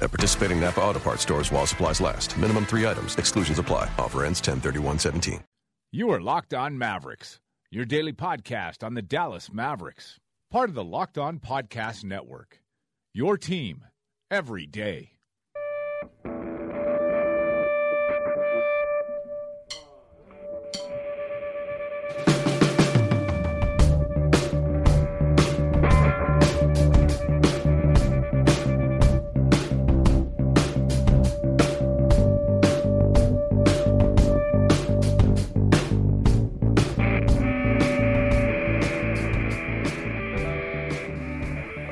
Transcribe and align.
At 0.00 0.10
participating 0.10 0.60
Napa 0.60 0.80
Auto 0.80 0.98
Parts 1.00 1.22
stores 1.22 1.52
while 1.52 1.66
supplies 1.66 2.00
last. 2.00 2.36
Minimum 2.38 2.66
three 2.66 2.86
items. 2.86 3.16
Exclusions 3.16 3.58
apply. 3.58 3.90
Offer 3.98 4.24
ends 4.24 4.40
10 4.40 4.60
17 4.98 5.40
You 5.92 6.10
are 6.10 6.20
Locked 6.20 6.54
On 6.54 6.78
Mavericks, 6.78 7.40
your 7.70 7.84
daily 7.84 8.12
podcast 8.12 8.82
on 8.82 8.94
the 8.94 9.02
Dallas 9.02 9.52
Mavericks, 9.52 10.18
part 10.50 10.68
of 10.68 10.74
the 10.74 10.84
Locked 10.84 11.18
On 11.18 11.38
Podcast 11.38 12.04
Network. 12.04 12.60
Your 13.12 13.36
team 13.36 13.84
every 14.30 14.66
day. 14.66 15.17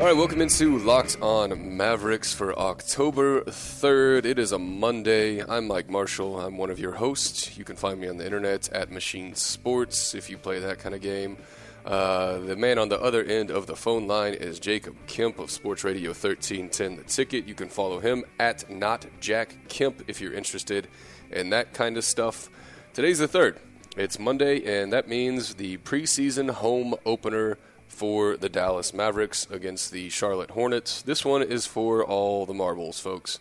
All 0.06 0.12
right, 0.12 0.18
welcome 0.18 0.40
into 0.40 0.78
Locked 0.78 1.16
On 1.20 1.76
Mavericks 1.76 2.32
for 2.32 2.56
October 2.56 3.40
3rd. 3.40 4.24
It 4.24 4.38
is 4.38 4.52
a 4.52 4.58
Monday. 4.58 5.42
I'm 5.42 5.66
Mike 5.66 5.90
Marshall. 5.90 6.38
I'm 6.38 6.56
one 6.56 6.70
of 6.70 6.78
your 6.78 6.92
hosts. 6.92 7.58
You 7.58 7.64
can 7.64 7.74
find 7.74 8.00
me 8.00 8.06
on 8.06 8.16
the 8.16 8.24
internet 8.24 8.68
at 8.70 8.92
Machine 8.92 9.34
Sports 9.34 10.14
if 10.14 10.30
you 10.30 10.38
play 10.38 10.60
that 10.60 10.78
kind 10.78 10.94
of 10.94 11.00
game. 11.00 11.38
Uh, 11.84 12.38
the 12.38 12.54
man 12.54 12.78
on 12.78 12.88
the 12.88 13.02
other 13.02 13.24
end 13.24 13.50
of 13.50 13.66
the 13.66 13.74
phone 13.74 14.06
line 14.06 14.34
is 14.34 14.60
Jacob 14.60 14.94
Kemp 15.08 15.40
of 15.40 15.50
Sports 15.50 15.82
Radio 15.82 16.10
1310 16.10 16.98
The 16.98 17.02
Ticket. 17.02 17.48
You 17.48 17.54
can 17.56 17.68
follow 17.68 17.98
him 17.98 18.24
at 18.38 18.70
Not 18.70 19.06
Jack 19.18 19.56
Kemp 19.66 20.04
if 20.06 20.20
you're 20.20 20.34
interested 20.34 20.86
in 21.32 21.50
that 21.50 21.74
kind 21.74 21.96
of 21.96 22.04
stuff. 22.04 22.48
Today's 22.94 23.18
the 23.18 23.26
3rd. 23.26 23.56
It's 23.96 24.20
Monday, 24.20 24.82
and 24.82 24.92
that 24.92 25.08
means 25.08 25.56
the 25.56 25.78
preseason 25.78 26.50
home 26.50 26.94
opener 27.04 27.58
for 27.96 28.36
the 28.36 28.50
Dallas 28.50 28.92
Mavericks 28.92 29.46
against 29.50 29.90
the 29.90 30.10
Charlotte 30.10 30.50
Hornets. 30.50 31.00
This 31.00 31.24
one 31.24 31.42
is 31.42 31.64
for 31.64 32.04
all 32.04 32.44
the 32.44 32.52
marbles, 32.52 33.00
folks. 33.00 33.38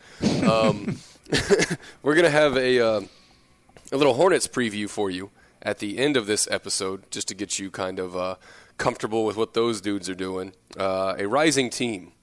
Um, 0.48 0.98
we're 2.02 2.16
going 2.16 2.24
to 2.24 2.30
have 2.30 2.56
a, 2.56 2.80
uh, 2.80 3.02
a 3.92 3.98
little 3.98 4.14
Hornets 4.14 4.48
preview 4.48 4.90
for 4.90 5.10
you 5.10 5.30
at 5.62 5.80
the 5.80 5.98
end 5.98 6.16
of 6.16 6.26
this 6.26 6.48
episode, 6.50 7.12
just 7.12 7.28
to 7.28 7.36
get 7.36 7.60
you 7.60 7.70
kind 7.70 8.00
of 8.00 8.16
uh, 8.16 8.36
comfortable 8.78 9.26
with 9.26 9.36
what 9.36 9.56
those 9.56 9.82
dudes 9.82 10.10
are 10.10 10.16
doing. 10.16 10.54
Uh, 10.78 11.16
a 11.18 11.28
rising 11.28 11.70
team, 11.70 12.14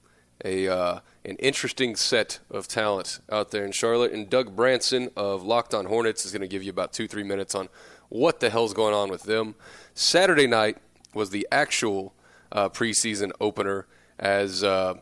a 0.43 0.67
uh, 0.67 0.99
an 1.23 1.35
interesting 1.35 1.95
set 1.95 2.39
of 2.49 2.67
talent 2.67 3.19
out 3.31 3.51
there 3.51 3.63
in 3.63 3.71
Charlotte, 3.71 4.11
and 4.11 4.27
Doug 4.27 4.55
Branson 4.55 5.11
of 5.15 5.43
Locked 5.43 5.75
On 5.75 5.85
Hornets 5.85 6.25
is 6.25 6.31
going 6.31 6.41
to 6.41 6.47
give 6.47 6.63
you 6.63 6.71
about 6.71 6.93
two 6.93 7.07
three 7.07 7.23
minutes 7.23 7.53
on 7.53 7.69
what 8.09 8.39
the 8.39 8.49
hell's 8.49 8.73
going 8.73 8.95
on 8.95 9.11
with 9.11 9.23
them. 9.23 9.53
Saturday 9.93 10.47
night 10.47 10.77
was 11.13 11.29
the 11.29 11.47
actual 11.51 12.15
uh, 12.53 12.69
preseason 12.69 13.31
opener 13.41 13.85
as 14.17 14.63
uh, 14.63 14.93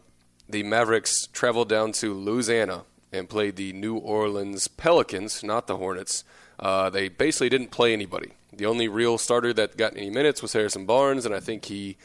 the 0.50 0.64
Mavericks 0.64 1.28
traveled 1.28 1.70
down 1.70 1.92
to 1.94 2.14
Louisiana 2.14 2.86
and 3.12 3.30
played 3.30 3.58
the 3.58 3.74
New 3.74 3.98
Orleans 3.98 4.68
Pelicans, 4.68 5.44
not 5.44 5.68
the 5.68 5.78
Hornets. 5.78 6.24
Uh, 6.58 6.90
they 6.90 7.10
basically 7.10 7.50
didn't 7.50 7.72
play 7.72 7.94
anybody. 7.94 8.34
The 8.54 8.66
only 8.66 8.88
real 8.88 9.18
starter 9.18 9.54
that 9.54 9.78
got 9.78 9.96
any 9.96 10.10
minutes 10.10 10.42
was 10.42 10.54
Harrison 10.54 10.86
Barnes, 10.86 11.26
and 11.26 11.36
I 11.36 11.40
think 11.40 11.66
he 11.66 11.98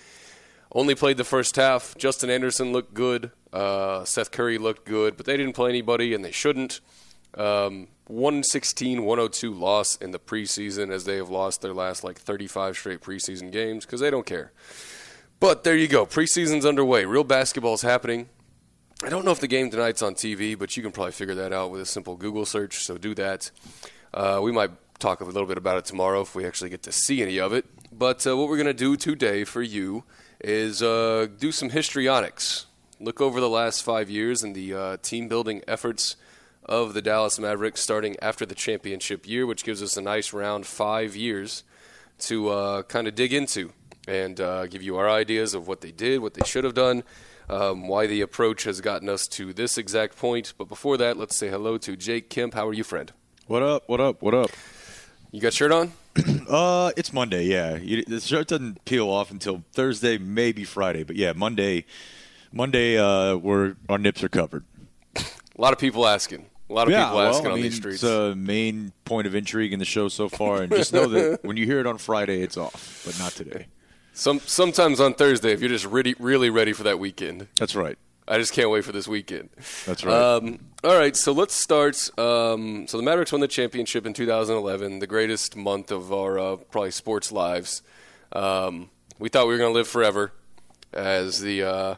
only 0.72 0.94
played 0.94 1.16
the 1.16 1.24
first 1.24 1.56
half. 1.56 1.96
Justin 1.96 2.30
Anderson 2.30 2.72
looked 2.72 2.94
good. 2.94 3.30
Uh, 3.52 4.04
Seth 4.04 4.30
Curry 4.30 4.58
looked 4.58 4.84
good, 4.84 5.16
but 5.16 5.26
they 5.26 5.36
didn't 5.36 5.54
play 5.54 5.70
anybody, 5.70 6.14
and 6.14 6.24
they 6.24 6.32
shouldn't. 6.32 6.80
Um, 7.34 7.88
116 8.08 9.04
102 9.04 9.52
loss 9.52 9.96
in 9.96 10.12
the 10.12 10.18
preseason 10.18 10.90
as 10.90 11.04
they 11.04 11.16
have 11.16 11.28
lost 11.28 11.60
their 11.60 11.74
last 11.74 12.04
like 12.04 12.18
35 12.18 12.76
straight 12.76 13.00
preseason 13.00 13.50
games 13.50 13.84
because 13.84 14.00
they 14.00 14.10
don't 14.10 14.26
care. 14.26 14.52
But 15.38 15.64
there 15.64 15.76
you 15.76 15.86
go. 15.86 16.06
Preseason's 16.06 16.64
underway. 16.64 17.04
Real 17.04 17.24
basketball's 17.24 17.82
happening. 17.82 18.28
I 19.04 19.10
don't 19.10 19.26
know 19.26 19.32
if 19.32 19.40
the 19.40 19.46
game 19.46 19.70
tonight's 19.70 20.00
on 20.00 20.14
TV, 20.14 20.58
but 20.58 20.74
you 20.76 20.82
can 20.82 20.92
probably 20.92 21.12
figure 21.12 21.34
that 21.34 21.52
out 21.52 21.70
with 21.70 21.82
a 21.82 21.86
simple 21.86 22.16
Google 22.16 22.46
search, 22.46 22.78
so 22.78 22.96
do 22.96 23.14
that. 23.16 23.50
Uh, 24.14 24.40
we 24.42 24.50
might 24.50 24.70
talk 24.98 25.20
a 25.20 25.24
little 25.24 25.46
bit 25.46 25.58
about 25.58 25.76
it 25.76 25.84
tomorrow 25.84 26.22
if 26.22 26.34
we 26.34 26.46
actually 26.46 26.70
get 26.70 26.82
to 26.84 26.92
see 26.92 27.22
any 27.22 27.38
of 27.38 27.52
it. 27.52 27.66
But 27.92 28.26
uh, 28.26 28.34
what 28.36 28.48
we're 28.48 28.56
going 28.56 28.66
to 28.66 28.72
do 28.72 28.96
today 28.96 29.44
for 29.44 29.60
you 29.60 30.04
is 30.40 30.82
uh, 30.82 31.26
do 31.38 31.52
some 31.52 31.68
histrionics. 31.68 32.64
Look 32.98 33.20
over 33.20 33.38
the 33.38 33.50
last 33.50 33.82
five 33.82 34.08
years 34.08 34.42
and 34.42 34.54
the 34.54 34.72
uh, 34.72 34.96
team 35.02 35.28
building 35.28 35.62
efforts 35.68 36.16
of 36.64 36.94
the 36.94 37.02
Dallas 37.02 37.38
Mavericks 37.38 37.82
starting 37.82 38.16
after 38.22 38.46
the 38.46 38.54
championship 38.54 39.28
year, 39.28 39.46
which 39.46 39.64
gives 39.64 39.82
us 39.82 39.98
a 39.98 40.02
nice 40.02 40.32
round 40.32 40.66
five 40.66 41.14
years 41.14 41.62
to 42.20 42.48
uh, 42.48 42.82
kind 42.84 43.06
of 43.06 43.14
dig 43.14 43.34
into 43.34 43.72
and 44.06 44.40
uh, 44.40 44.66
give 44.66 44.82
you 44.82 44.96
our 44.96 45.08
ideas 45.08 45.54
of 45.54 45.66
what 45.66 45.80
they 45.80 45.92
did, 45.92 46.20
what 46.20 46.34
they 46.34 46.46
should 46.46 46.64
have 46.64 46.74
done, 46.74 47.02
um, 47.48 47.88
why 47.88 48.06
the 48.06 48.20
approach 48.20 48.64
has 48.64 48.80
gotten 48.80 49.08
us 49.08 49.26
to 49.28 49.52
this 49.52 49.78
exact 49.78 50.16
point. 50.16 50.54
But 50.56 50.68
before 50.68 50.96
that, 50.98 51.16
let's 51.16 51.36
say 51.36 51.48
hello 51.48 51.78
to 51.78 51.96
Jake 51.96 52.30
Kemp. 52.30 52.54
How 52.54 52.66
are 52.68 52.74
you, 52.74 52.84
friend? 52.84 53.12
What 53.46 53.62
up? 53.62 53.84
What 53.86 54.00
up? 54.00 54.22
What 54.22 54.34
up? 54.34 54.50
You 55.32 55.40
got 55.40 55.52
shirt 55.52 55.72
on? 55.72 55.92
Uh, 56.48 56.92
it's 56.96 57.12
Monday. 57.12 57.44
Yeah, 57.44 57.76
you, 57.76 58.04
the 58.04 58.20
shirt 58.20 58.46
doesn't 58.46 58.84
peel 58.84 59.10
off 59.10 59.32
until 59.32 59.64
Thursday, 59.72 60.16
maybe 60.16 60.62
Friday. 60.62 61.02
But 61.02 61.16
yeah, 61.16 61.32
Monday. 61.32 61.86
Monday, 62.52 62.96
uh, 62.96 63.34
we're 63.36 63.74
our 63.88 63.98
nips 63.98 64.22
are 64.22 64.28
covered. 64.28 64.64
A 65.16 65.22
lot 65.58 65.72
of 65.72 65.80
people 65.80 66.06
asking. 66.06 66.46
A 66.70 66.72
lot 66.72 66.86
of 66.86 66.92
yeah, 66.92 67.04
people 67.04 67.18
well, 67.18 67.28
asking 67.28 67.48
I 67.48 67.50
on 67.50 67.60
these 67.60 67.76
streets. 67.76 68.02
It's 68.02 68.04
a 68.04 68.34
main 68.36 68.92
point 69.04 69.26
of 69.26 69.34
intrigue 69.34 69.72
in 69.72 69.80
the 69.80 69.84
show 69.84 70.08
so 70.08 70.28
far, 70.28 70.62
and 70.62 70.72
just 70.72 70.92
know 70.92 71.08
that 71.08 71.40
when 71.44 71.56
you 71.56 71.66
hear 71.66 71.80
it 71.80 71.86
on 71.86 71.98
Friday, 71.98 72.42
it's 72.42 72.56
off, 72.56 73.02
but 73.04 73.18
not 73.18 73.32
today. 73.32 73.66
Some 74.16 74.40
sometimes 74.40 74.98
on 74.98 75.12
Thursday, 75.12 75.52
if 75.52 75.60
you're 75.60 75.68
just 75.68 75.84
really 75.84 76.14
really 76.18 76.48
ready 76.48 76.72
for 76.72 76.84
that 76.84 76.98
weekend. 76.98 77.48
That's 77.56 77.76
right. 77.76 77.98
I 78.26 78.38
just 78.38 78.54
can't 78.54 78.70
wait 78.70 78.82
for 78.82 78.90
this 78.90 79.06
weekend. 79.06 79.50
That's 79.84 80.04
right. 80.04 80.14
Um, 80.14 80.58
all 80.82 80.96
right, 80.98 81.14
so 81.14 81.32
let's 81.32 81.54
start. 81.54 81.96
Um, 82.18 82.86
so 82.88 82.96
the 82.96 83.02
Mavericks 83.02 83.30
won 83.30 83.42
the 83.42 83.46
championship 83.46 84.06
in 84.06 84.14
2011, 84.14 85.00
the 85.00 85.06
greatest 85.06 85.54
month 85.54 85.92
of 85.92 86.12
our 86.14 86.38
uh, 86.38 86.56
probably 86.56 86.92
sports 86.92 87.30
lives. 87.30 87.82
Um, 88.32 88.88
we 89.18 89.28
thought 89.28 89.46
we 89.46 89.52
were 89.52 89.58
going 89.58 89.70
to 89.72 89.78
live 89.78 89.86
forever 89.86 90.32
as 90.94 91.40
the 91.40 91.62
uh, 91.62 91.94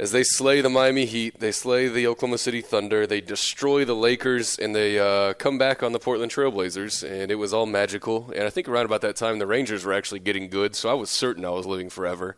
as 0.00 0.12
they 0.12 0.24
slay 0.24 0.62
the 0.62 0.70
Miami 0.70 1.04
Heat, 1.04 1.40
they 1.40 1.52
slay 1.52 1.86
the 1.86 2.06
Oklahoma 2.06 2.38
City 2.38 2.62
Thunder, 2.62 3.06
they 3.06 3.20
destroy 3.20 3.84
the 3.84 3.94
Lakers, 3.94 4.58
and 4.58 4.74
they 4.74 4.98
uh, 4.98 5.34
come 5.34 5.58
back 5.58 5.82
on 5.82 5.92
the 5.92 5.98
Portland 5.98 6.32
Trailblazers, 6.32 7.06
and 7.06 7.30
it 7.30 7.34
was 7.34 7.52
all 7.52 7.66
magical. 7.66 8.32
And 8.34 8.44
I 8.44 8.50
think 8.50 8.66
around 8.66 8.86
about 8.86 9.02
that 9.02 9.14
time, 9.16 9.38
the 9.38 9.46
Rangers 9.46 9.84
were 9.84 9.92
actually 9.92 10.20
getting 10.20 10.48
good, 10.48 10.74
so 10.74 10.88
I 10.88 10.94
was 10.94 11.10
certain 11.10 11.44
I 11.44 11.50
was 11.50 11.66
living 11.66 11.90
forever. 11.90 12.34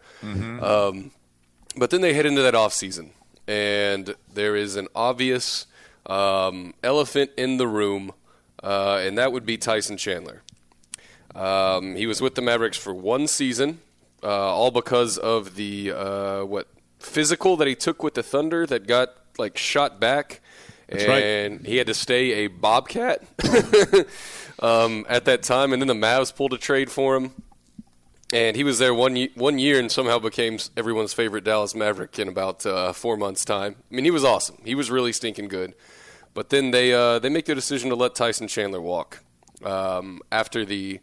Um, 0.60 1.12
but 1.76 1.90
then 1.90 2.00
they 2.00 2.14
head 2.14 2.26
into 2.26 2.42
that 2.42 2.56
off 2.56 2.72
season, 2.72 3.12
and 3.46 4.16
there 4.34 4.56
is 4.56 4.74
an 4.74 4.88
obvious 4.96 5.66
um, 6.06 6.74
elephant 6.82 7.30
in 7.36 7.58
the 7.58 7.68
room, 7.68 8.12
uh, 8.60 9.00
and 9.04 9.16
that 9.18 9.30
would 9.30 9.46
be 9.46 9.56
Tyson 9.56 9.96
Chandler. 9.96 10.42
Um, 11.32 11.94
he 11.94 12.08
was 12.08 12.20
with 12.20 12.34
the 12.34 12.42
Mavericks 12.42 12.76
for 12.76 12.92
one 12.92 13.28
season, 13.28 13.78
uh, 14.20 14.26
all 14.26 14.72
because 14.72 15.16
of 15.16 15.54
the 15.54 15.92
uh, 15.92 16.44
what 16.44 16.66
physical 17.02 17.56
that 17.58 17.68
he 17.68 17.74
took 17.74 18.02
with 18.02 18.14
the 18.14 18.22
Thunder 18.22 18.66
that 18.66 18.86
got 18.86 19.14
like 19.38 19.56
shot 19.58 20.00
back, 20.00 20.40
That's 20.88 21.06
right. 21.06 21.22
and 21.22 21.66
he 21.66 21.76
had 21.76 21.86
to 21.86 21.94
stay 21.94 22.44
a 22.44 22.46
Bobcat 22.48 23.22
um, 24.60 25.04
at 25.08 25.24
that 25.24 25.42
time. 25.42 25.72
And 25.72 25.80
then 25.82 25.88
the 25.88 25.94
Mavs 25.94 26.34
pulled 26.34 26.52
a 26.52 26.58
trade 26.58 26.90
for 26.90 27.16
him, 27.16 27.32
and 28.32 28.56
he 28.56 28.64
was 28.64 28.78
there 28.78 28.94
one 28.94 29.16
ye- 29.16 29.32
one 29.34 29.58
year 29.58 29.78
and 29.78 29.90
somehow 29.90 30.18
became 30.18 30.58
everyone's 30.76 31.12
favorite 31.12 31.44
Dallas 31.44 31.74
Maverick 31.74 32.18
in 32.18 32.28
about 32.28 32.64
uh, 32.66 32.92
four 32.92 33.16
months' 33.16 33.44
time. 33.44 33.76
I 33.90 33.94
mean, 33.94 34.04
he 34.04 34.10
was 34.10 34.24
awesome. 34.24 34.58
He 34.64 34.74
was 34.74 34.90
really 34.90 35.12
stinking 35.12 35.48
good. 35.48 35.74
But 36.34 36.48
then 36.48 36.70
they 36.70 36.92
uh, 36.94 37.18
they 37.18 37.28
make 37.28 37.44
the 37.46 37.54
decision 37.54 37.90
to 37.90 37.96
let 37.96 38.14
Tyson 38.14 38.48
Chandler 38.48 38.80
walk 38.80 39.22
um, 39.64 40.20
after 40.30 40.64
the 40.64 41.00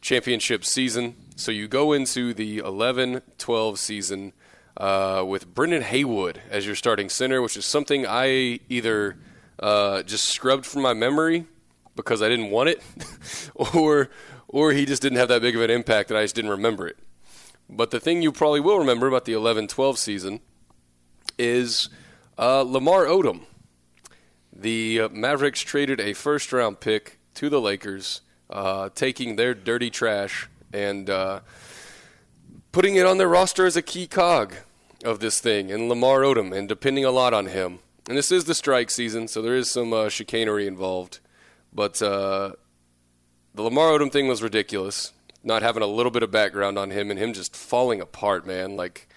championship 0.00 0.64
season. 0.64 1.16
So 1.36 1.52
you 1.52 1.68
go 1.68 1.92
into 1.92 2.32
the 2.34 2.58
11-12 2.58 3.78
season 3.78 4.32
uh, 4.76 5.24
with 5.26 5.54
Brendan 5.54 5.82
Haywood 5.82 6.40
as 6.50 6.66
your 6.66 6.74
starting 6.74 7.08
center, 7.08 7.42
which 7.42 7.56
is 7.56 7.64
something 7.64 8.06
I 8.06 8.60
either 8.68 9.16
uh, 9.58 10.02
just 10.02 10.26
scrubbed 10.26 10.66
from 10.66 10.82
my 10.82 10.94
memory 10.94 11.46
because 11.96 12.22
I 12.22 12.28
didn't 12.28 12.50
want 12.50 12.70
it, 12.70 12.82
or 13.54 14.10
or 14.48 14.72
he 14.72 14.84
just 14.84 15.02
didn't 15.02 15.18
have 15.18 15.28
that 15.28 15.42
big 15.42 15.54
of 15.54 15.62
an 15.62 15.70
impact 15.70 16.10
and 16.10 16.18
I 16.18 16.22
just 16.22 16.34
didn't 16.34 16.50
remember 16.50 16.88
it. 16.88 16.96
But 17.68 17.92
the 17.92 18.00
thing 18.00 18.20
you 18.20 18.32
probably 18.32 18.58
will 18.60 18.78
remember 18.78 19.06
about 19.06 19.24
the 19.24 19.32
11-12 19.32 19.96
season 19.96 20.40
is 21.38 21.88
uh, 22.36 22.62
Lamar 22.62 23.04
Odom. 23.04 23.42
The 24.52 25.02
uh, 25.02 25.08
Mavericks 25.10 25.60
traded 25.60 26.00
a 26.00 26.14
first-round 26.14 26.80
pick 26.80 27.20
to 27.34 27.48
the 27.48 27.60
Lakers, 27.60 28.22
uh, 28.50 28.88
taking 28.92 29.36
their 29.36 29.54
dirty 29.54 29.88
trash 29.88 30.48
and 30.72 31.08
uh, 31.08 31.40
putting 32.72 32.96
it 32.96 33.06
on 33.06 33.18
their 33.18 33.28
roster 33.28 33.66
as 33.66 33.76
a 33.76 33.82
key 33.82 34.06
cog 34.06 34.54
of 35.04 35.20
this 35.20 35.40
thing, 35.40 35.70
and 35.70 35.88
Lamar 35.88 36.20
Odom, 36.20 36.56
and 36.56 36.68
depending 36.68 37.04
a 37.04 37.10
lot 37.10 37.34
on 37.34 37.46
him. 37.46 37.80
And 38.08 38.16
this 38.16 38.32
is 38.32 38.44
the 38.44 38.54
strike 38.54 38.90
season, 38.90 39.28
so 39.28 39.40
there 39.40 39.56
is 39.56 39.70
some 39.70 39.92
uh, 39.92 40.08
chicanery 40.08 40.66
involved. 40.66 41.20
But 41.72 42.02
uh, 42.02 42.52
the 43.54 43.62
Lamar 43.62 43.90
Odom 43.90 44.10
thing 44.10 44.28
was 44.28 44.42
ridiculous. 44.42 45.12
Not 45.42 45.62
having 45.62 45.82
a 45.82 45.86
little 45.86 46.10
bit 46.10 46.22
of 46.22 46.30
background 46.30 46.78
on 46.78 46.90
him 46.90 47.10
and 47.10 47.18
him 47.18 47.32
just 47.32 47.56
falling 47.56 48.00
apart, 48.00 48.46
man. 48.46 48.76
Like 48.76 49.08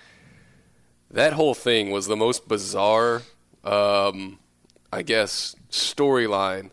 that 1.11 1.33
whole 1.33 1.53
thing 1.53 1.91
was 1.91 2.07
the 2.07 2.15
most 2.15 2.47
bizarre, 2.47 3.23
um, 3.63 4.39
I 4.91 5.01
guess, 5.01 5.55
storyline 5.69 6.69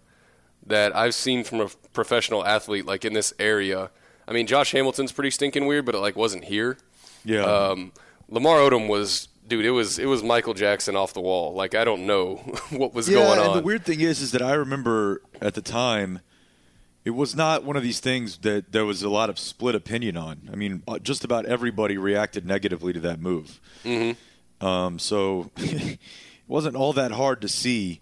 that 0.64 0.94
I've 0.94 1.14
seen 1.14 1.42
from 1.42 1.60
a 1.60 1.68
professional 1.92 2.44
athlete, 2.44 2.86
like 2.86 3.04
in 3.04 3.12
this 3.12 3.32
area. 3.38 3.90
I 4.30 4.32
mean, 4.32 4.46
Josh 4.46 4.70
Hamilton's 4.70 5.10
pretty 5.10 5.32
stinking 5.32 5.66
weird, 5.66 5.84
but 5.84 5.96
it 5.96 5.98
like 5.98 6.14
wasn't 6.14 6.44
here. 6.44 6.78
Yeah. 7.24 7.42
Um, 7.42 7.92
Lamar 8.28 8.58
Odom 8.58 8.88
was, 8.88 9.26
dude. 9.48 9.64
It 9.64 9.72
was 9.72 9.98
it 9.98 10.06
was 10.06 10.22
Michael 10.22 10.54
Jackson 10.54 10.94
off 10.94 11.12
the 11.12 11.20
wall. 11.20 11.52
Like 11.52 11.74
I 11.74 11.84
don't 11.84 12.06
know 12.06 12.36
what 12.70 12.94
was 12.94 13.08
yeah, 13.08 13.16
going 13.16 13.40
on. 13.40 13.46
and 13.46 13.54
the 13.56 13.62
weird 13.62 13.84
thing 13.84 14.00
is, 14.00 14.22
is 14.22 14.30
that 14.30 14.40
I 14.40 14.52
remember 14.52 15.20
at 15.42 15.54
the 15.54 15.60
time, 15.60 16.20
it 17.04 17.10
was 17.10 17.34
not 17.34 17.64
one 17.64 17.76
of 17.76 17.82
these 17.82 17.98
things 17.98 18.38
that 18.38 18.70
there 18.70 18.84
was 18.84 19.02
a 19.02 19.10
lot 19.10 19.30
of 19.30 19.38
split 19.38 19.74
opinion 19.74 20.16
on. 20.16 20.48
I 20.52 20.54
mean, 20.54 20.84
uh, 20.86 21.00
just 21.00 21.24
about 21.24 21.44
everybody 21.46 21.98
reacted 21.98 22.46
negatively 22.46 22.92
to 22.92 23.00
that 23.00 23.20
move. 23.20 23.60
Mm-hmm. 23.84 24.64
Um, 24.64 25.00
so 25.00 25.50
it 25.56 25.98
wasn't 26.46 26.76
all 26.76 26.92
that 26.92 27.10
hard 27.10 27.40
to 27.40 27.48
see. 27.48 28.00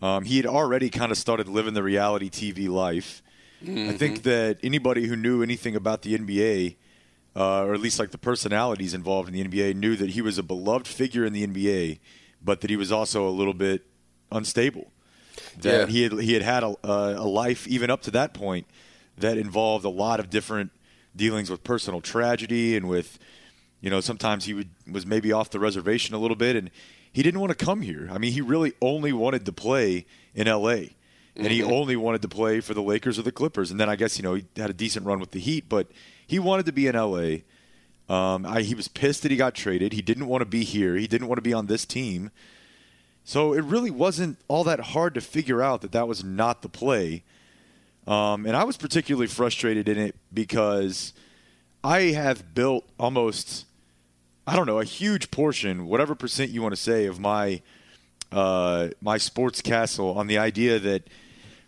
Um, 0.00 0.24
he 0.24 0.38
had 0.38 0.46
already 0.46 0.88
kind 0.88 1.12
of 1.12 1.18
started 1.18 1.48
living 1.48 1.74
the 1.74 1.82
reality 1.82 2.30
TV 2.30 2.66
life. 2.68 3.22
I 3.62 3.92
think 3.92 4.22
that 4.22 4.58
anybody 4.62 5.06
who 5.06 5.16
knew 5.16 5.42
anything 5.42 5.74
about 5.74 6.02
the 6.02 6.16
NBA, 6.16 6.76
uh, 7.34 7.64
or 7.64 7.74
at 7.74 7.80
least 7.80 7.98
like 7.98 8.10
the 8.10 8.18
personalities 8.18 8.94
involved 8.94 9.28
in 9.28 9.34
the 9.34 9.44
NBA, 9.44 9.74
knew 9.74 9.96
that 9.96 10.10
he 10.10 10.20
was 10.22 10.38
a 10.38 10.42
beloved 10.42 10.86
figure 10.86 11.24
in 11.24 11.32
the 11.32 11.46
NBA, 11.46 11.98
but 12.42 12.60
that 12.60 12.70
he 12.70 12.76
was 12.76 12.92
also 12.92 13.26
a 13.26 13.30
little 13.30 13.54
bit 13.54 13.86
unstable. 14.30 14.92
That 15.58 15.80
Yeah. 15.80 15.86
he 15.86 16.02
had 16.02 16.12
he 16.20 16.32
had 16.34 16.42
had 16.42 16.62
a, 16.62 16.74
a 16.84 17.26
life 17.26 17.66
even 17.66 17.90
up 17.90 18.02
to 18.02 18.10
that 18.12 18.34
point 18.34 18.66
that 19.18 19.38
involved 19.38 19.84
a 19.84 19.90
lot 19.90 20.20
of 20.20 20.28
different 20.30 20.70
dealings 21.14 21.48
with 21.50 21.64
personal 21.64 22.00
tragedy 22.02 22.76
and 22.76 22.86
with 22.88 23.18
you 23.80 23.88
know 23.88 24.00
sometimes 24.00 24.44
he 24.44 24.52
would 24.54 24.68
was 24.90 25.06
maybe 25.06 25.32
off 25.32 25.48
the 25.50 25.58
reservation 25.58 26.14
a 26.14 26.18
little 26.18 26.36
bit 26.36 26.56
and 26.56 26.70
he 27.10 27.22
didn't 27.22 27.40
want 27.40 27.56
to 27.58 27.64
come 27.64 27.80
here. 27.80 28.08
I 28.12 28.18
mean, 28.18 28.32
he 28.32 28.42
really 28.42 28.74
only 28.82 29.12
wanted 29.14 29.46
to 29.46 29.52
play 29.52 30.04
in 30.34 30.46
LA. 30.46 30.76
And 31.36 31.48
he 31.48 31.62
only 31.62 31.96
wanted 31.96 32.22
to 32.22 32.28
play 32.28 32.60
for 32.60 32.74
the 32.74 32.82
Lakers 32.82 33.18
or 33.18 33.22
the 33.22 33.32
Clippers. 33.32 33.70
And 33.70 33.78
then 33.78 33.88
I 33.88 33.96
guess, 33.96 34.16
you 34.16 34.22
know, 34.22 34.34
he 34.34 34.46
had 34.56 34.70
a 34.70 34.74
decent 34.74 35.06
run 35.06 35.20
with 35.20 35.32
the 35.32 35.40
Heat, 35.40 35.68
but 35.68 35.88
he 36.26 36.38
wanted 36.38 36.66
to 36.66 36.72
be 36.72 36.86
in 36.86 36.96
LA. 36.96 37.38
Um, 38.08 38.46
I, 38.46 38.62
he 38.62 38.74
was 38.74 38.88
pissed 38.88 39.22
that 39.22 39.30
he 39.30 39.36
got 39.36 39.54
traded. 39.54 39.92
He 39.92 40.02
didn't 40.02 40.26
want 40.26 40.42
to 40.42 40.46
be 40.46 40.64
here. 40.64 40.94
He 40.96 41.06
didn't 41.06 41.28
want 41.28 41.38
to 41.38 41.42
be 41.42 41.52
on 41.52 41.66
this 41.66 41.84
team. 41.84 42.30
So 43.24 43.52
it 43.52 43.64
really 43.64 43.90
wasn't 43.90 44.38
all 44.46 44.64
that 44.64 44.78
hard 44.78 45.14
to 45.14 45.20
figure 45.20 45.60
out 45.60 45.80
that 45.80 45.92
that 45.92 46.06
was 46.06 46.22
not 46.22 46.62
the 46.62 46.68
play. 46.68 47.24
Um, 48.06 48.46
and 48.46 48.56
I 48.56 48.62
was 48.62 48.76
particularly 48.76 49.26
frustrated 49.26 49.88
in 49.88 49.98
it 49.98 50.14
because 50.32 51.12
I 51.82 52.12
have 52.12 52.54
built 52.54 52.84
almost, 53.00 53.66
I 54.46 54.54
don't 54.54 54.66
know, 54.66 54.78
a 54.78 54.84
huge 54.84 55.32
portion, 55.32 55.86
whatever 55.86 56.14
percent 56.14 56.52
you 56.52 56.62
want 56.62 56.74
to 56.74 56.80
say, 56.80 57.06
of 57.06 57.18
my 57.18 57.62
uh, 58.32 58.88
my 59.00 59.18
sports 59.18 59.60
castle 59.60 60.16
on 60.18 60.26
the 60.26 60.38
idea 60.38 60.78
that 60.78 61.08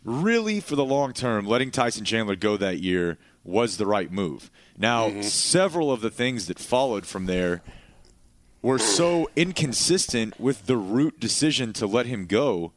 really 0.05 0.61
for 0.61 0.77
the 0.77 0.85
long 0.85 1.13
term, 1.13 1.47
letting 1.47 1.71
Tyson 1.71 2.05
Chandler 2.05 2.37
go 2.37 2.57
that 2.57 2.81
year 2.81 3.19
was 3.45 3.77
the 3.77 3.87
right 3.87 4.13
move. 4.13 4.51
Now, 4.77 5.09
mm-hmm. 5.09 5.23
several 5.23 5.91
of 5.91 6.01
the 6.01 6.11
things 6.11 6.47
that 6.47 6.59
followed 6.59 7.07
from 7.07 7.27
there 7.27 7.63
were 8.61 8.79
so 8.79 9.31
inconsistent 9.37 10.39
with 10.39 10.67
the 10.67 10.77
root 10.77 11.21
decision 11.21 11.73
to 11.75 11.87
let 11.87 12.07
him 12.07 12.27
go 12.27 12.73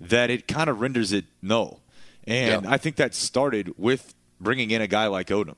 that 0.00 0.30
it 0.30 0.48
kind 0.48 0.68
of 0.68 0.80
renders 0.80 1.12
it 1.12 1.26
null. 1.42 1.80
And 2.26 2.64
Yeah. 2.64 2.70
I 2.70 2.76
think 2.76 2.96
that 2.96 3.14
started 3.14 3.74
with 3.78 4.14
bringing 4.40 4.70
in 4.70 4.82
a 4.82 4.86
guy 4.86 5.06
like 5.06 5.28
Odom. 5.28 5.56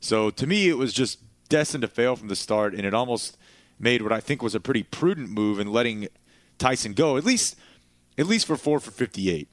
So 0.00 0.30
to 0.30 0.46
me, 0.46 0.68
it 0.68 0.76
was 0.76 0.92
just 0.92 1.20
destined 1.48 1.82
to 1.82 1.88
fail 1.88 2.16
from 2.16 2.28
the 2.28 2.36
start, 2.36 2.74
and 2.74 2.84
it 2.84 2.94
almost 2.94 3.36
made 3.78 4.02
what 4.02 4.12
I 4.12 4.20
think 4.20 4.42
was 4.42 4.54
a 4.54 4.60
pretty 4.60 4.82
prudent 4.82 5.30
move 5.30 5.60
in 5.60 5.72
letting 5.72 6.08
Tyson 6.58 6.92
go, 6.92 7.16
at 7.16 7.24
least, 7.24 7.56
at 8.18 8.26
least 8.26 8.46
for 8.46 8.56
four 8.56 8.80
for 8.80 8.90
fifty-eight. 8.90 9.48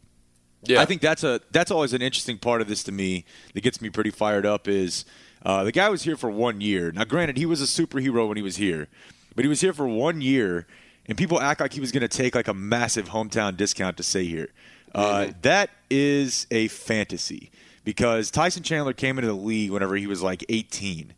Yeah, 0.64 0.82
I 0.82 0.86
think 0.86 1.02
that's 1.02 1.24
a 1.24 1.42
that's 1.52 1.72
always 1.72 1.94
an 1.94 2.02
interesting 2.02 2.38
part 2.38 2.62
of 2.62 2.68
this 2.68 2.84
to 2.84 2.92
me 2.92 3.26
that 3.54 3.62
gets 3.62 3.82
me 3.82 3.90
pretty 3.90 4.12
fired 4.12 4.46
up. 4.46 4.68
Is 4.68 5.06
uh, 5.44 5.64
the 5.64 5.72
guy 5.72 5.90
was 5.90 6.04
here 6.04 6.18
for 6.18 6.30
one 6.30 6.62
year. 6.62 6.92
Now, 6.92 7.06
granted, 7.06 7.38
he 7.38 7.46
was 7.46 7.62
a 7.62 7.66
superhero 7.66 8.28
when 8.28 8.38
he 8.38 8.44
was 8.44 8.58
here, 8.58 8.88
but 9.36 9.46
he 9.46 9.50
was 9.50 9.62
here 9.62 9.74
for 9.74 9.88
one 9.88 10.22
year, 10.22 10.68
and 11.08 11.18
people 11.18 11.40
act 11.40 11.62
like 11.62 11.74
he 11.74 11.80
was 11.80 11.92
going 11.92 12.02
to 12.02 12.08
take 12.08 12.36
like 12.36 12.48
a 12.48 12.54
massive 12.54 13.10
hometown 13.10 13.56
discount 13.56 13.98
to 13.98 14.04
stay 14.04 14.26
here. 14.26 14.50
Uh, 14.94 15.28
that 15.42 15.70
is 15.90 16.48
a 16.52 16.68
fantasy 16.68 17.52
because 17.84 18.32
Tyson 18.32 18.64
Chandler 18.64 18.94
came 18.94 19.18
into 19.18 19.28
the 19.28 19.34
league 19.34 19.72
whenever 19.72 19.96
he 19.96 20.08
was 20.08 20.22
like 20.22 20.44
18. 20.50 21.14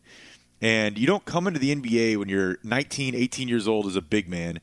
And 0.60 0.96
you 0.96 1.06
don't 1.06 1.24
come 1.24 1.46
into 1.46 1.58
the 1.58 1.74
NBA 1.74 2.16
when 2.16 2.28
you're 2.28 2.58
19, 2.62 3.14
18 3.14 3.48
years 3.48 3.66
old 3.66 3.86
as 3.86 3.96
a 3.96 4.02
big 4.02 4.28
man. 4.28 4.60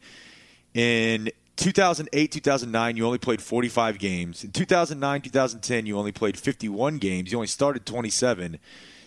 In 0.73 1.29
2008, 1.59 2.31
2009, 2.31 2.95
you 2.95 3.05
only 3.05 3.17
played 3.17 3.41
45 3.41 3.99
games. 3.99 4.45
In 4.45 4.51
2009, 4.51 5.21
2010, 5.21 5.85
you 5.85 5.97
only 5.97 6.13
played 6.13 6.37
51 6.37 6.99
games. 6.99 7.31
You 7.31 7.37
only 7.37 7.47
started 7.47 7.85
27. 7.85 8.59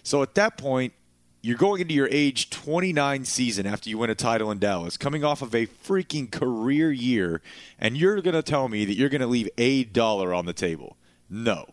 So 0.02 0.22
at 0.22 0.34
that 0.34 0.58
point, 0.58 0.92
you're 1.40 1.56
going 1.56 1.80
into 1.80 1.94
your 1.94 2.08
age 2.10 2.50
29 2.50 3.24
season 3.24 3.66
after 3.66 3.88
you 3.88 3.96
win 3.96 4.10
a 4.10 4.14
title 4.14 4.50
in 4.50 4.58
Dallas, 4.58 4.98
coming 4.98 5.24
off 5.24 5.40
of 5.40 5.54
a 5.54 5.66
freaking 5.66 6.30
career 6.30 6.92
year, 6.92 7.40
and 7.78 7.96
you're 7.96 8.20
going 8.20 8.34
to 8.34 8.42
tell 8.42 8.68
me 8.68 8.84
that 8.84 8.94
you're 8.94 9.08
going 9.08 9.22
to 9.22 9.26
leave 9.26 9.48
a 9.56 9.84
dollar 9.84 10.34
on 10.34 10.44
the 10.44 10.52
table. 10.52 10.98
No. 11.30 11.66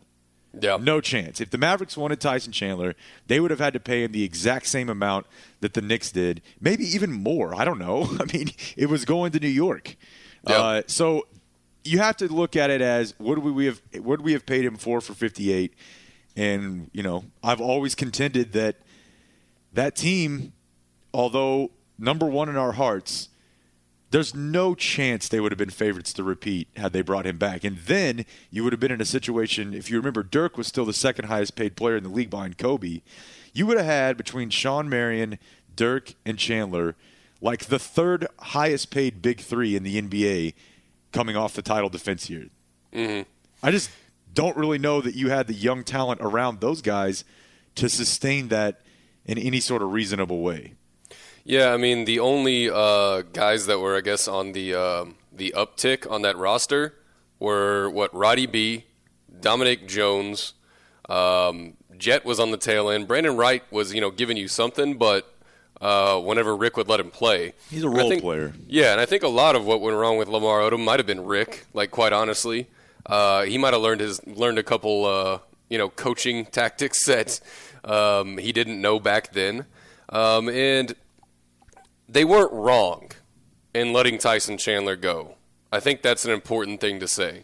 yeah, 0.60 0.78
No 0.78 1.02
chance. 1.02 1.42
If 1.42 1.50
the 1.50 1.58
Mavericks 1.58 1.98
wanted 1.98 2.22
Tyson 2.22 2.54
Chandler, 2.54 2.96
they 3.28 3.42
would 3.42 3.52
have 3.52 3.60
had 3.60 3.74
to 3.74 3.82
pay 3.82 4.04
him 4.04 4.14
the 4.14 4.24
exact 4.24 4.66
same 4.68 4.88
amount 4.88 5.28
that 5.60 5.74
the 5.74 5.82
Knicks 5.82 6.10
did, 6.10 6.42
maybe 6.62 6.86
even 6.86 7.12
more. 7.12 7.54
I 7.54 7.66
don't 7.66 7.80
know. 7.80 8.10
I 8.20 8.24
mean, 8.34 8.52
it 8.78 8.88
was 8.88 9.04
going 9.04 9.34
to 9.34 9.40
New 9.42 9.50
York. 9.50 9.98
Yeah. 10.48 10.58
Uh, 10.58 10.82
so 10.88 11.28
you 11.84 12.00
have 12.00 12.18
to 12.18 12.28
look 12.28 12.56
at 12.56 12.70
it 12.70 12.82
as 12.82 13.14
what 13.18 13.36
do 13.36 13.42
we 13.42 13.66
have 13.66 13.82
what 14.02 14.20
do 14.20 14.24
we 14.24 14.34
have 14.34 14.46
paid 14.46 14.66
him 14.66 14.76
for 14.78 15.02
for 15.02 15.14
58? 15.14 15.74
And, 16.36 16.90
you 16.94 17.04
know, 17.04 17.26
I've 17.44 17.60
always 17.60 17.96
contended 17.96 18.54
that 18.54 18.78
that 19.74 19.96
team, 19.96 20.54
although 21.14 21.72
number 21.98 22.26
1 22.26 22.50
in 22.50 22.56
our 22.56 22.74
hearts, 22.74 23.30
there's 24.12 24.34
no 24.34 24.74
chance 24.74 25.28
they 25.28 25.40
would 25.40 25.52
have 25.52 25.60
been 25.60 25.70
favorites 25.70 26.14
to 26.14 26.24
repeat 26.24 26.68
had 26.76 26.94
they 26.94 27.02
brought 27.02 27.26
him 27.26 27.38
back. 27.38 27.64
And 27.64 27.78
then 27.78 28.26
you 28.50 28.64
would 28.64 28.74
have 28.74 28.80
been 28.80 28.92
in 28.92 29.02
a 29.02 29.06
situation, 29.06 29.74
if 29.74 29.90
you 29.92 29.98
remember, 29.98 30.24
Dirk 30.24 30.58
was 30.58 30.68
still 30.68 30.86
the 30.86 30.94
second 30.94 31.26
highest 31.26 31.56
paid 31.56 31.76
player 31.76 31.98
in 31.98 32.04
the 32.04 32.10
league 32.10 32.30
behind 32.30 32.58
Kobe. 32.58 33.02
You 33.54 33.68
would 33.68 33.78
have 33.78 33.86
had 33.86 34.18
between 34.18 34.50
Shawn 34.50 34.90
Marion, 34.90 35.38
Dirk, 35.76 36.14
and 36.26 36.38
Chandler, 36.40 36.96
like 37.42 37.66
the 37.66 37.80
third 37.80 38.28
highest 38.40 38.92
paid 38.92 39.22
big 39.22 39.40
three 39.40 39.76
in 39.76 39.84
the 39.84 40.02
NBA 40.02 40.54
coming 41.12 41.36
off 41.36 41.54
the 41.54 41.62
title 41.62 41.90
defense 41.90 42.30
year. 42.30 42.48
I 43.62 43.72
just 43.72 43.90
don't 44.34 44.56
really 44.58 44.80
know 44.80 45.02
that 45.02 45.16
you 45.16 45.30
had 45.30 45.48
the 45.48 45.54
young 45.54 45.84
talent 45.84 46.22
around 46.22 46.62
those 46.62 46.82
guys 46.82 47.24
to 47.76 47.90
sustain 47.90 48.50
that 48.50 48.82
in 49.26 49.38
any 49.38 49.60
sort 49.60 49.82
of 49.82 49.92
reasonable 49.92 50.42
way. 50.42 50.74
Yeah, 51.44 51.74
I 51.74 51.78
mean 51.78 52.06
the 52.06 52.20
only 52.20 52.70
uh, 52.70 53.22
guys 53.34 53.66
that 53.68 53.80
were, 53.80 53.98
I 53.98 54.02
guess, 54.02 54.28
on 54.28 54.52
the 54.52 54.76
um 54.76 55.16
the 55.32 55.54
uptick 55.56 56.10
on 56.10 56.22
that 56.24 56.38
roster 56.38 56.96
were 57.40 57.90
what 57.90 58.14
Roddy 58.14 58.46
B, 58.46 58.86
Dominique 59.40 59.88
Jones, 59.88 60.54
um, 61.08 61.78
Jet 61.98 62.26
was 62.26 62.40
on 62.40 62.52
the 62.52 62.58
tail 62.58 62.90
end. 62.90 63.08
Brandan 63.08 63.38
Wright 63.38 63.64
was, 63.72 63.94
you 63.94 64.02
know, 64.02 64.12
giving 64.12 64.38
you 64.38 64.48
something, 64.48 64.98
but 64.98 65.34
uh, 65.82 66.20
whenever 66.20 66.56
Rick 66.56 66.78
would 66.78 66.88
let 66.90 67.00
him 67.00 67.10
play, 67.12 67.54
He's 67.70 67.84
a 67.84 67.90
role 67.90 68.10
think- 68.10 68.22
player. 68.22 68.54
Yeah, 68.68 68.92
and 68.92 69.00
I 69.02 69.06
think 69.06 69.24
a 69.24 69.28
lot 69.30 69.56
of 69.56 69.66
what 69.66 69.82
went 69.82 69.96
wrong 69.98 70.18
with 70.18 70.28
Lamar 70.28 70.60
Odom 70.62 70.84
might 70.84 71.00
have 71.00 71.08
been 71.08 71.24
Rick. 71.26 71.66
Like 71.74 71.92
quite 71.92 72.14
honestly, 72.14 72.68
uh, 73.06 73.44
he 73.44 73.58
might 73.58 73.74
have 73.74 73.82
learned 73.82 74.02
his 74.02 74.26
learned 74.28 74.60
a 74.60 74.64
couple, 74.64 75.06
uh, 75.06 75.40
you 75.70 75.78
know, 75.78 75.90
coaching 75.90 76.46
tactics 76.52 77.06
that 77.06 77.40
um, 77.86 78.38
he 78.38 78.52
didn't 78.52 78.82
know 78.82 79.00
back 79.00 79.32
then, 79.34 79.66
um, 80.10 80.50
and 80.50 80.96
they 82.08 82.26
weren't 82.26 82.52
wrong 82.52 83.12
in 83.74 83.94
letting 83.94 84.18
Tyson 84.18 84.58
Chandler 84.58 84.96
go. 84.96 85.36
I 85.72 85.80
think 85.80 86.02
that's 86.02 86.26
an 86.26 86.32
important 86.32 86.82
thing 86.82 87.00
to 87.00 87.08
say 87.08 87.44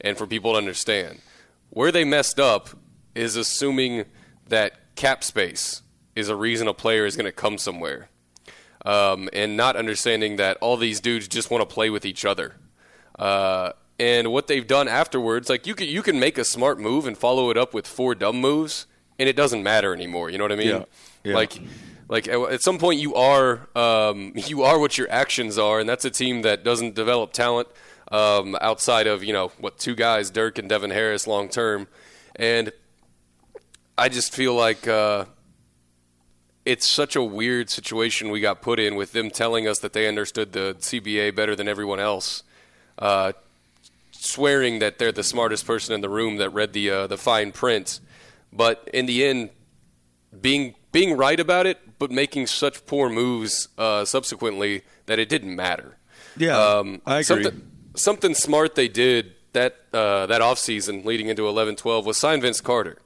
and 0.00 0.18
for 0.18 0.26
people 0.26 0.52
to 0.52 0.58
understand. 0.58 1.20
where 1.70 1.92
they 1.92 2.04
messed 2.04 2.40
up 2.40 2.70
is 3.14 3.36
assuming 3.36 4.04
that 4.48 4.72
cap 4.96 5.22
space 5.22 5.82
is 6.14 6.28
a 6.28 6.36
reason 6.36 6.68
a 6.68 6.74
player 6.74 7.06
is 7.06 7.16
going 7.16 7.26
to 7.26 7.32
come 7.32 7.58
somewhere, 7.58 8.08
um, 8.84 9.28
and 9.32 9.56
not 9.56 9.76
understanding 9.76 10.36
that 10.36 10.56
all 10.60 10.76
these 10.76 11.00
dudes 11.00 11.28
just 11.28 11.50
want 11.50 11.68
to 11.68 11.72
play 11.72 11.90
with 11.90 12.04
each 12.04 12.24
other. 12.24 12.56
Uh, 13.18 13.72
and 13.98 14.32
what 14.32 14.46
they've 14.46 14.66
done 14.66 14.88
afterwards, 14.88 15.50
like 15.50 15.66
you 15.66 15.74
can 15.74 15.88
you 15.88 16.02
can 16.02 16.18
make 16.18 16.38
a 16.38 16.44
smart 16.44 16.80
move 16.80 17.06
and 17.06 17.16
follow 17.16 17.50
it 17.50 17.58
up 17.58 17.74
with 17.74 17.86
four 17.86 18.14
dumb 18.14 18.40
moves, 18.40 18.86
and 19.18 19.28
it 19.28 19.36
doesn't 19.36 19.62
matter 19.62 19.92
anymore. 19.92 20.30
You 20.30 20.38
know 20.38 20.44
what 20.44 20.52
I 20.52 20.56
mean? 20.56 20.68
Yeah. 20.68 20.84
Yeah. 21.22 21.34
Like, 21.34 21.60
like 22.08 22.26
at 22.26 22.40
at 22.50 22.62
some 22.62 22.78
point 22.78 22.98
you 22.98 23.14
are 23.14 23.68
um, 23.76 24.32
you 24.34 24.62
are 24.62 24.78
what 24.78 24.96
your 24.96 25.10
actions 25.10 25.58
are, 25.58 25.80
and 25.80 25.88
that's 25.88 26.04
a 26.06 26.10
team 26.10 26.42
that 26.42 26.64
doesn't 26.64 26.94
develop 26.94 27.32
talent 27.32 27.68
um, 28.10 28.56
outside 28.62 29.06
of 29.06 29.22
you 29.22 29.34
know 29.34 29.52
what 29.58 29.78
two 29.78 29.94
guys, 29.94 30.30
Dirk 30.30 30.58
and 30.58 30.68
Devin 30.68 30.90
Harris, 30.90 31.26
long 31.26 31.50
term, 31.50 31.86
and 32.36 32.72
I 33.98 34.08
just 34.08 34.34
feel 34.34 34.54
like. 34.54 34.88
Uh, 34.88 35.26
it's 36.64 36.88
such 36.88 37.16
a 37.16 37.22
weird 37.22 37.70
situation 37.70 38.30
we 38.30 38.40
got 38.40 38.60
put 38.60 38.78
in 38.78 38.94
with 38.94 39.12
them 39.12 39.30
telling 39.30 39.66
us 39.66 39.78
that 39.80 39.92
they 39.92 40.06
understood 40.06 40.52
the 40.52 40.76
CBA 40.78 41.34
better 41.34 41.56
than 41.56 41.68
everyone 41.68 42.00
else, 42.00 42.42
uh, 42.98 43.32
swearing 44.12 44.78
that 44.80 44.98
they're 44.98 45.12
the 45.12 45.24
smartest 45.24 45.66
person 45.66 45.94
in 45.94 46.00
the 46.00 46.08
room 46.08 46.36
that 46.36 46.50
read 46.50 46.72
the 46.72 46.90
uh, 46.90 47.06
the 47.06 47.16
fine 47.16 47.52
print, 47.52 48.00
but 48.52 48.88
in 48.92 49.06
the 49.06 49.24
end, 49.24 49.50
being 50.40 50.74
being 50.92 51.16
right 51.16 51.40
about 51.40 51.66
it, 51.66 51.98
but 51.98 52.10
making 52.10 52.46
such 52.46 52.84
poor 52.86 53.08
moves 53.08 53.68
uh, 53.78 54.04
subsequently 54.04 54.82
that 55.06 55.18
it 55.18 55.28
didn't 55.28 55.54
matter. 55.54 55.96
Yeah, 56.36 56.58
Um, 56.58 57.00
I 57.06 57.20
agree. 57.20 57.24
Something, 57.24 57.70
something 57.94 58.34
smart 58.34 58.74
they 58.74 58.88
did 58.88 59.34
that 59.52 59.76
uh, 59.92 60.26
that 60.26 60.40
offseason 60.40 61.04
leading 61.04 61.28
into 61.28 61.42
11-12 61.42 62.04
was 62.04 62.16
sign 62.16 62.40
Vince 62.40 62.60
Carter. 62.60 62.98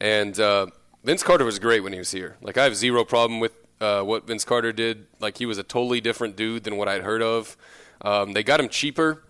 And 0.00 0.38
uh, 0.40 0.66
Vince 1.02 1.22
Carter 1.22 1.44
was 1.44 1.58
great 1.58 1.80
when 1.80 1.92
he 1.92 1.98
was 1.98 2.10
here. 2.10 2.36
Like 2.42 2.58
I 2.58 2.64
have 2.64 2.76
zero 2.76 3.04
problem 3.04 3.40
with 3.40 3.52
uh, 3.80 4.02
what 4.02 4.26
Vince 4.26 4.44
Carter 4.44 4.72
did. 4.72 5.06
Like 5.18 5.38
he 5.38 5.46
was 5.46 5.58
a 5.58 5.62
totally 5.62 6.00
different 6.00 6.36
dude 6.36 6.64
than 6.64 6.76
what 6.76 6.88
I'd 6.88 7.02
heard 7.02 7.22
of. 7.22 7.56
Um, 8.02 8.32
they 8.32 8.42
got 8.42 8.60
him 8.60 8.68
cheaper 8.68 9.22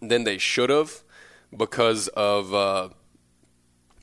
than 0.00 0.24
they 0.24 0.38
should 0.38 0.70
have 0.70 1.02
because 1.56 2.08
of 2.08 2.52
uh, 2.54 2.88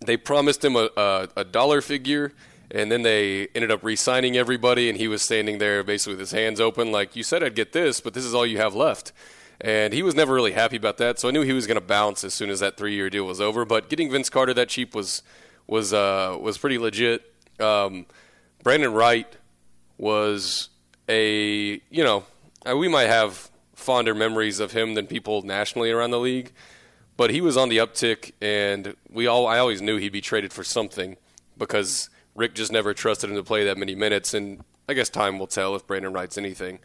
they 0.05 0.17
promised 0.17 0.63
him 0.63 0.75
a, 0.75 0.89
a, 0.95 1.27
a 1.37 1.43
dollar 1.43 1.81
figure, 1.81 2.33
and 2.71 2.91
then 2.91 3.01
they 3.01 3.47
ended 3.55 3.71
up 3.71 3.83
re-signing 3.83 4.37
everybody, 4.37 4.89
and 4.89 4.97
he 4.97 5.07
was 5.07 5.21
standing 5.21 5.57
there 5.57 5.83
basically 5.83 6.13
with 6.13 6.19
his 6.19 6.31
hands 6.31 6.59
open, 6.59 6.91
like 6.91 7.15
you 7.15 7.23
said 7.23 7.43
I'd 7.43 7.55
get 7.55 7.73
this, 7.73 7.99
but 7.99 8.13
this 8.13 8.23
is 8.23 8.33
all 8.33 8.45
you 8.45 8.57
have 8.57 8.75
left. 8.75 9.11
And 9.59 9.91
he 9.91 10.03
was 10.03 10.13
never 10.13 10.35
really 10.35 10.51
happy 10.51 10.77
about 10.77 10.97
that, 10.97 11.17
so 11.19 11.27
I 11.27 11.31
knew 11.31 11.41
he 11.41 11.53
was 11.53 11.65
going 11.65 11.79
to 11.79 11.85
bounce 11.85 12.23
as 12.23 12.33
soon 12.33 12.49
as 12.49 12.59
that 12.59 12.77
three-year 12.77 13.09
deal 13.09 13.25
was 13.25 13.41
over. 13.41 13.65
But 13.65 13.89
getting 13.89 14.11
Vince 14.11 14.29
Carter 14.29 14.53
that 14.53 14.69
cheap 14.69 14.93
was 14.93 15.23
was 15.67 15.93
uh, 15.93 16.37
was 16.39 16.57
pretty 16.57 16.77
legit. 16.77 17.31
Um, 17.59 18.05
Brandan 18.63 18.93
Wright 18.93 19.27
was 19.97 20.69
a 21.09 21.81
you 21.89 22.03
know 22.03 22.25
uh, 22.67 22.75
we 22.75 22.87
might 22.87 23.07
have 23.07 23.49
fonder 23.73 24.15
memories 24.15 24.59
of 24.59 24.71
him 24.71 24.95
than 24.95 25.07
people 25.07 25.41
nationally 25.43 25.91
around 25.91 26.11
the 26.11 26.19
league, 26.19 26.51
but 27.15 27.29
he 27.29 27.41
was 27.41 27.57
on 27.57 27.69
the 27.69 27.77
uptick, 27.77 28.31
and 28.41 28.95
we 29.09 29.27
all 29.27 29.47
I 29.47 29.59
always 29.59 29.81
knew 29.81 29.97
he'd 29.97 30.11
be 30.11 30.21
traded 30.21 30.51
for 30.51 30.63
something 30.63 31.17
because 31.57 32.09
Rick 32.35 32.55
just 32.55 32.71
never 32.71 32.93
trusted 32.93 33.29
him 33.29 33.35
to 33.35 33.43
play 33.43 33.65
that 33.65 33.77
many 33.77 33.95
minutes, 33.95 34.33
and 34.33 34.63
I 34.87 34.93
guess 34.93 35.09
time 35.09 35.39
will 35.39 35.47
tell 35.47 35.75
if 35.75 35.85
Brandan 35.85 36.13
Wright's 36.13 36.37
anything. 36.37 36.79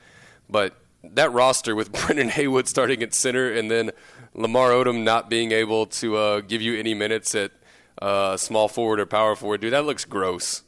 But 0.49 0.75
that 1.05 1.33
roster 1.33 1.75
with 1.75 1.93
Brendan 2.07 2.31
Haywood 2.31 2.69
starting 2.69 3.03
at 3.03 3.15
center, 3.15 3.53
and 3.53 3.71
then 3.71 3.91
Lamar 4.35 4.71
Odom 4.71 5.03
not 5.03 5.29
being 5.29 5.53
able 5.53 5.87
to 5.87 6.17
uh, 6.17 6.41
give 6.41 6.62
you 6.62 6.79
any 6.79 6.95
minutes 6.95 7.35
at 7.35 7.53
uh, 8.01 8.37
small 8.37 8.69
forward 8.69 9.01
or 9.01 9.07
power 9.07 9.35
forward, 9.37 9.61
dude, 9.61 9.73
that 9.73 9.85
looks 9.85 10.05
gross. 10.05 10.63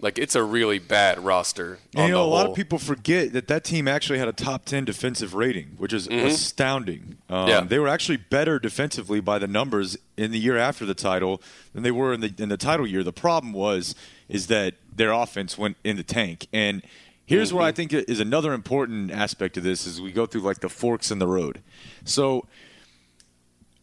Like 0.00 0.18
it's 0.18 0.34
a 0.34 0.42
really 0.42 0.80
bad 0.80 1.20
roster. 1.20 1.78
You 1.96 2.08
know, 2.08 2.24
a 2.24 2.26
lot 2.26 2.46
of 2.46 2.56
people 2.56 2.78
forget 2.80 3.32
that 3.34 3.46
that 3.46 3.62
team 3.62 3.86
actually 3.86 4.18
had 4.18 4.26
a 4.26 4.32
top 4.32 4.64
10 4.64 4.84
defensive 4.84 5.32
rating, 5.32 5.74
which 5.78 5.92
is 5.92 6.08
astounding. 6.08 7.18
Um, 7.28 7.36
Mm-hmm. 7.42 7.48
Yeah. 7.48 7.60
They 7.60 7.78
were 7.78 7.88
actually 7.88 8.16
better 8.18 8.58
defensively 8.58 9.20
by 9.20 9.38
the 9.38 9.46
numbers 9.46 9.96
in 10.16 10.32
the 10.32 10.38
year 10.40 10.56
after 10.58 10.84
the 10.84 10.94
title 10.94 11.40
than 11.72 11.82
they 11.84 11.92
were 11.92 12.12
in 12.12 12.20
the 12.20 12.34
in 12.36 12.48
the 12.48 12.56
title 12.56 12.86
year. 12.86 13.02
The 13.04 13.12
problem 13.12 13.52
was 13.52 13.94
is 14.28 14.48
that 14.48 14.74
their 14.94 15.12
offense 15.12 15.56
went 15.56 15.76
in 15.84 15.96
the 15.96 16.02
tank. 16.02 16.46
And 16.52 16.82
here's 17.24 17.52
what 17.52 17.62
I 17.64 17.70
Mm-hmm. 17.70 17.76
think 17.76 17.92
is 18.08 18.18
another 18.20 18.52
important 18.54 19.12
aspect 19.12 19.56
of 19.56 19.62
this 19.62 19.86
as 19.86 20.00
we 20.00 20.10
go 20.12 20.26
through 20.26 20.40
like 20.42 20.60
the 20.60 20.68
forks 20.68 21.10
in 21.12 21.20
the 21.20 21.28
road. 21.28 21.62
So 22.04 22.46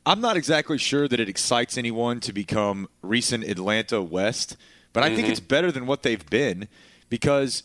I'm 0.09 0.21
not 0.21 0.37
exactly 0.37 0.79
sure 0.79 1.07
that 1.07 1.19
it 1.19 1.29
excites 1.29 1.77
anyone 1.77 2.19
to 2.21 2.33
become 2.33 2.89
recent 3.03 3.43
Atlanta 3.43 4.01
West, 4.01 4.57
but 4.91 5.03
I 5.03 5.09
think 5.09 5.21
mm-hmm. 5.21 5.33
it's 5.33 5.39
better 5.39 5.71
than 5.71 5.85
what 5.85 6.01
they've 6.01 6.27
been 6.31 6.67
because 7.09 7.61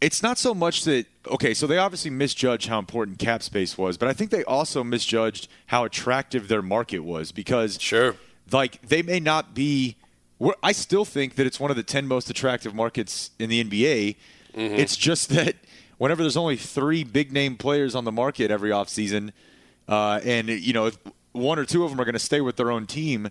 it's 0.00 0.22
not 0.22 0.38
so 0.38 0.54
much 0.54 0.84
that 0.84 1.06
okay, 1.28 1.52
so 1.52 1.66
they 1.66 1.78
obviously 1.78 2.12
misjudged 2.12 2.68
how 2.68 2.78
important 2.78 3.18
cap 3.18 3.42
space 3.42 3.76
was, 3.76 3.96
but 3.98 4.06
I 4.06 4.12
think 4.12 4.30
they 4.30 4.44
also 4.44 4.84
misjudged 4.84 5.48
how 5.66 5.82
attractive 5.82 6.46
their 6.46 6.62
market 6.62 7.00
was 7.00 7.32
because 7.32 7.76
Sure. 7.80 8.14
like 8.52 8.80
they 8.82 9.02
may 9.02 9.18
not 9.18 9.52
be 9.52 9.96
I 10.62 10.70
still 10.70 11.04
think 11.04 11.34
that 11.34 11.46
it's 11.46 11.58
one 11.58 11.72
of 11.72 11.76
the 11.76 11.82
10 11.82 12.06
most 12.06 12.30
attractive 12.30 12.72
markets 12.72 13.32
in 13.40 13.50
the 13.50 13.64
NBA. 13.64 14.14
Mm-hmm. 14.54 14.74
It's 14.76 14.96
just 14.96 15.30
that 15.30 15.56
whenever 15.98 16.22
there's 16.22 16.36
only 16.36 16.56
3 16.56 17.02
big 17.02 17.32
name 17.32 17.56
players 17.56 17.96
on 17.96 18.04
the 18.04 18.12
market 18.12 18.52
every 18.52 18.70
offseason 18.70 19.32
uh, 19.88 20.20
and 20.24 20.48
you 20.48 20.72
know 20.72 20.86
if 20.86 20.98
one 21.32 21.58
or 21.58 21.64
two 21.64 21.84
of 21.84 21.90
them 21.90 22.00
are 22.00 22.04
going 22.04 22.14
to 22.14 22.18
stay 22.18 22.40
with 22.40 22.56
their 22.56 22.70
own 22.70 22.86
team 22.86 23.28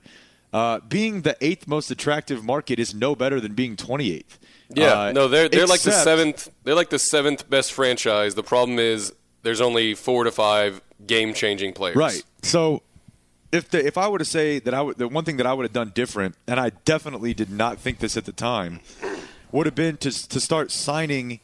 uh, 0.53 0.79
being 0.87 1.23
the 1.23 1.35
eighth 1.41 1.67
most 1.67 1.89
attractive 1.89 2.43
market 2.43 2.77
is 2.77 2.93
no 2.93 3.15
better 3.15 3.41
than 3.41 3.53
being 3.53 3.75
28th. 3.75 4.23
Yeah, 4.69 4.99
Uh, 5.01 5.11
no, 5.11 5.27
they're 5.27 5.49
they're 5.49 5.67
like 5.67 5.81
the 5.81 5.91
seventh. 5.91 6.49
They're 6.63 6.75
like 6.75 6.89
the 6.89 6.99
seventh 6.99 7.49
best 7.49 7.73
franchise. 7.73 8.35
The 8.35 8.43
problem 8.43 8.79
is 8.79 9.13
there's 9.41 9.61
only 9.61 9.93
four 9.95 10.23
to 10.23 10.31
five 10.31 10.81
game 11.05 11.33
changing 11.33 11.73
players. 11.73 11.95
Right. 11.95 12.23
So 12.43 12.81
if 13.51 13.69
the, 13.69 13.85
if 13.85 13.97
I 13.97 14.07
were 14.07 14.19
to 14.19 14.25
say 14.25 14.59
that 14.59 14.73
I 14.73 14.81
would, 14.81 14.97
the 14.97 15.07
one 15.07 15.25
thing 15.25 15.37
that 15.37 15.45
I 15.45 15.53
would 15.53 15.63
have 15.63 15.73
done 15.73 15.91
different, 15.93 16.35
and 16.47 16.59
I 16.59 16.69
definitely 16.85 17.33
did 17.33 17.49
not 17.49 17.79
think 17.79 17.99
this 17.99 18.15
at 18.15 18.25
the 18.25 18.31
time, 18.31 18.79
would 19.51 19.65
have 19.65 19.75
been 19.75 19.97
to 19.97 20.29
to 20.29 20.39
start 20.39 20.71
signing 20.71 21.39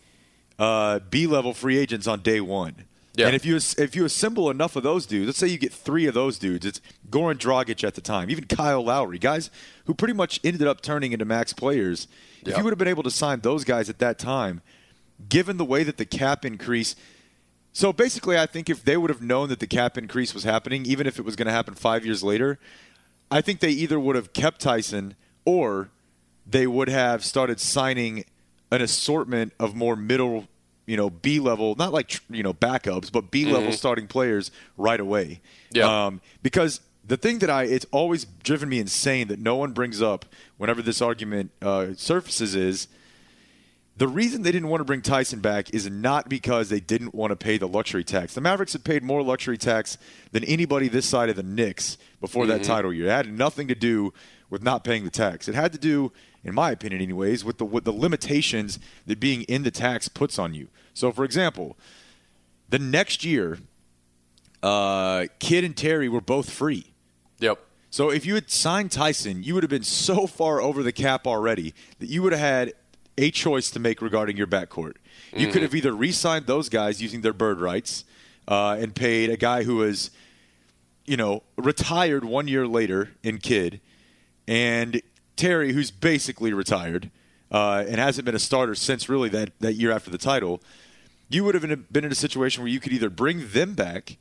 uh, 0.57 0.99
B 1.09 1.27
level 1.27 1.53
free 1.53 1.77
agents 1.77 2.07
on 2.07 2.21
day 2.21 2.41
one. 2.41 2.85
Yeah. 3.19 3.27
And 3.27 3.35
if 3.35 3.45
you 3.45 3.55
if 3.57 3.95
you 3.95 4.05
assemble 4.05 4.49
enough 4.49 4.75
of 4.75 4.83
those 4.83 5.05
dudes, 5.05 5.27
let's 5.27 5.37
say 5.39 5.47
you 5.47 5.57
get 5.57 5.73
three 5.73 6.05
of 6.07 6.13
those 6.13 6.39
dudes, 6.39 6.65
it's 6.65 6.79
Goran 7.09 7.37
Dragic 7.37 7.83
at 7.83 7.95
the 7.95 8.01
time, 8.01 8.29
even 8.29 8.45
Kyle 8.45 8.83
Lowry, 8.83 9.19
guys 9.19 9.49
who 9.85 9.93
pretty 9.93 10.13
much 10.13 10.39
ended 10.43 10.67
up 10.67 10.81
turning 10.81 11.11
into 11.11 11.25
max 11.25 11.51
players. 11.53 12.07
If 12.41 12.49
Yeah. 12.49 12.57
you 12.57 12.63
would 12.63 12.71
have 12.71 12.77
been 12.79 12.87
able 12.87 13.03
to 13.03 13.11
sign 13.11 13.41
those 13.41 13.63
guys 13.65 13.89
at 13.89 13.99
that 13.99 14.17
time, 14.19 14.61
given 15.27 15.57
the 15.57 15.65
way 15.65 15.83
that 15.83 15.97
the 15.97 16.05
cap 16.05 16.45
increase 16.45 16.95
so 17.71 17.93
basically, 17.93 18.37
I 18.37 18.47
think 18.47 18.67
if 18.69 18.83
they 18.83 18.97
would 18.97 19.11
have 19.11 19.21
known 19.21 19.49
that 19.49 19.59
the 19.59 19.67
cap 19.67 19.95
increase 19.97 20.33
was 20.33 20.43
happening, 20.43 20.85
even 20.87 21.05
if 21.05 21.19
it 21.19 21.23
was 21.23 21.35
going 21.35 21.45
to 21.45 21.51
happen 21.51 21.75
five 21.75 22.03
years 22.03 22.23
later, 22.23 22.57
I 23.29 23.41
think 23.41 23.59
they 23.59 23.69
either 23.69 23.99
would 23.99 24.15
have 24.15 24.33
kept 24.33 24.59
Tyson 24.59 25.15
or 25.45 25.89
they 26.47 26.65
would 26.65 26.89
have 26.89 27.23
started 27.23 27.59
signing 27.59 28.25
an 28.71 28.81
assortment 28.81 29.53
of 29.59 29.75
more 29.75 29.95
middle, 29.95 30.47
you 30.89 30.97
know, 30.97 31.11
B 31.11 31.39
level, 31.39 31.75
not 31.75 31.93
like 31.93 32.19
you 32.31 32.41
know 32.41 32.53
backups, 32.53 33.11
but 33.11 33.29
B 33.29 33.45
level 33.45 33.71
starting 33.71 34.07
players 34.07 34.49
right 34.75 34.99
away. 34.99 35.39
Yeah. 35.71 36.07
Um, 36.07 36.19
because 36.41 36.81
the 37.05 37.15
thing 37.15 37.39
that 37.39 37.49
I 37.51 37.63
it's 37.63 37.85
always 37.91 38.25
driven 38.43 38.69
me 38.69 38.79
insane 38.79 39.27
that 39.27 39.37
no 39.39 39.55
one 39.55 39.71
brings 39.71 40.01
up 40.01 40.25
whenever 40.57 40.81
this 40.81 40.99
argument 40.99 41.51
uh, 41.61 41.93
surfaces 41.95 42.55
is 42.55 42.87
the 43.97 44.07
reason 44.07 44.41
they 44.41 44.51
didn't 44.51 44.69
want 44.69 44.81
to 44.81 44.85
bring 44.85 45.03
Tyson 45.03 45.41
back 45.41 45.73
is 45.75 45.87
not 45.89 46.27
because 46.27 46.69
they 46.69 46.79
didn't 46.79 47.13
want 47.13 47.31
to 47.31 47.35
pay 47.35 47.57
the 47.59 47.67
luxury 47.67 48.03
tax. 48.03 48.33
The 48.33 48.41
Mavericks 48.41 48.73
had 48.73 48.83
paid 48.83 49.03
more 49.03 49.21
luxury 49.21 49.57
tax 49.57 49.97
than 50.31 50.43
anybody 50.45 50.87
this 50.87 51.05
side 51.05 51.29
of 51.29 51.35
the 51.35 51.43
Knicks 51.43 51.97
before 52.19 52.47
that 52.47 52.63
title 52.63 52.91
year. 52.91 53.07
It 53.07 53.11
had 53.11 53.31
nothing 53.31 53.67
to 53.67 53.75
do 53.75 54.11
with 54.49 54.63
not 54.63 54.83
paying 54.83 55.03
the 55.03 55.11
tax. 55.11 55.47
It 55.47 55.53
had 55.53 55.71
to 55.73 55.77
do, 55.77 56.11
in 56.43 56.55
my 56.55 56.71
opinion, 56.71 57.01
anyways, 57.01 57.43
with 57.43 57.57
the 57.59 57.65
with 57.65 57.83
the 57.83 57.91
limitations 57.91 58.79
that 59.05 59.19
being 59.19 59.43
in 59.43 59.63
the 59.63 59.71
tax 59.71 60.07
puts 60.07 60.39
on 60.39 60.53
you. 60.53 60.69
So, 60.93 61.11
for 61.11 61.23
example, 61.23 61.77
the 62.69 62.79
next 62.79 63.23
year, 63.23 63.59
uh, 64.61 65.25
Kid 65.39 65.63
and 65.63 65.75
Terry 65.75 66.09
were 66.09 66.21
both 66.21 66.49
free. 66.49 66.93
Yep. 67.39 67.59
So 67.91 68.11
if 68.11 68.25
you 68.25 68.35
had 68.35 68.51
signed 68.51 68.91
Tyson, 68.91 69.43
you 69.43 69.53
would 69.55 69.63
have 69.63 69.69
been 69.69 69.83
so 69.83 70.27
far 70.27 70.61
over 70.61 70.83
the 70.83 70.91
cap 70.91 71.25
already 71.25 71.73
that 71.99 72.07
you 72.07 72.21
would 72.21 72.33
have 72.33 72.41
had 72.41 72.73
a 73.17 73.31
choice 73.31 73.71
to 73.71 73.79
make 73.79 74.01
regarding 74.01 74.37
your 74.37 74.47
backcourt. 74.47 74.93
You 75.35 75.47
could 75.47 75.61
have 75.61 75.75
either 75.75 75.91
re-signed 75.91 76.45
those 76.45 76.69
guys 76.69 77.01
using 77.01 77.21
their 77.21 77.33
bird 77.33 77.59
rights 77.59 78.05
uh, 78.47 78.77
and 78.79 78.95
paid 78.95 79.29
a 79.29 79.37
guy 79.37 79.63
who 79.63 79.77
was, 79.77 80.11
you 81.05 81.17
know, 81.17 81.43
retired 81.57 82.23
one 82.23 82.47
year 82.47 82.65
later 82.65 83.11
in 83.23 83.39
Kid, 83.39 83.81
and 84.47 85.01
Terry, 85.35 85.73
who's 85.73 85.91
basically 85.91 86.53
retired 86.53 87.11
uh, 87.51 87.83
and 87.87 87.95
hasn't 87.97 88.25
been 88.25 88.35
a 88.35 88.39
starter 88.39 88.75
since 88.75 89.09
really 89.09 89.29
that, 89.29 89.51
that 89.59 89.73
year 89.73 89.91
after 89.91 90.09
the 90.11 90.17
title. 90.17 90.61
You 91.29 91.43
would 91.43 91.55
have 91.55 91.91
been 91.91 92.03
in 92.05 92.11
a 92.11 92.15
situation 92.15 92.63
where 92.63 92.71
you 92.71 92.79
could 92.79 92.91
either 92.91 93.09
bring 93.09 93.49
them 93.49 93.73
back 93.75 94.17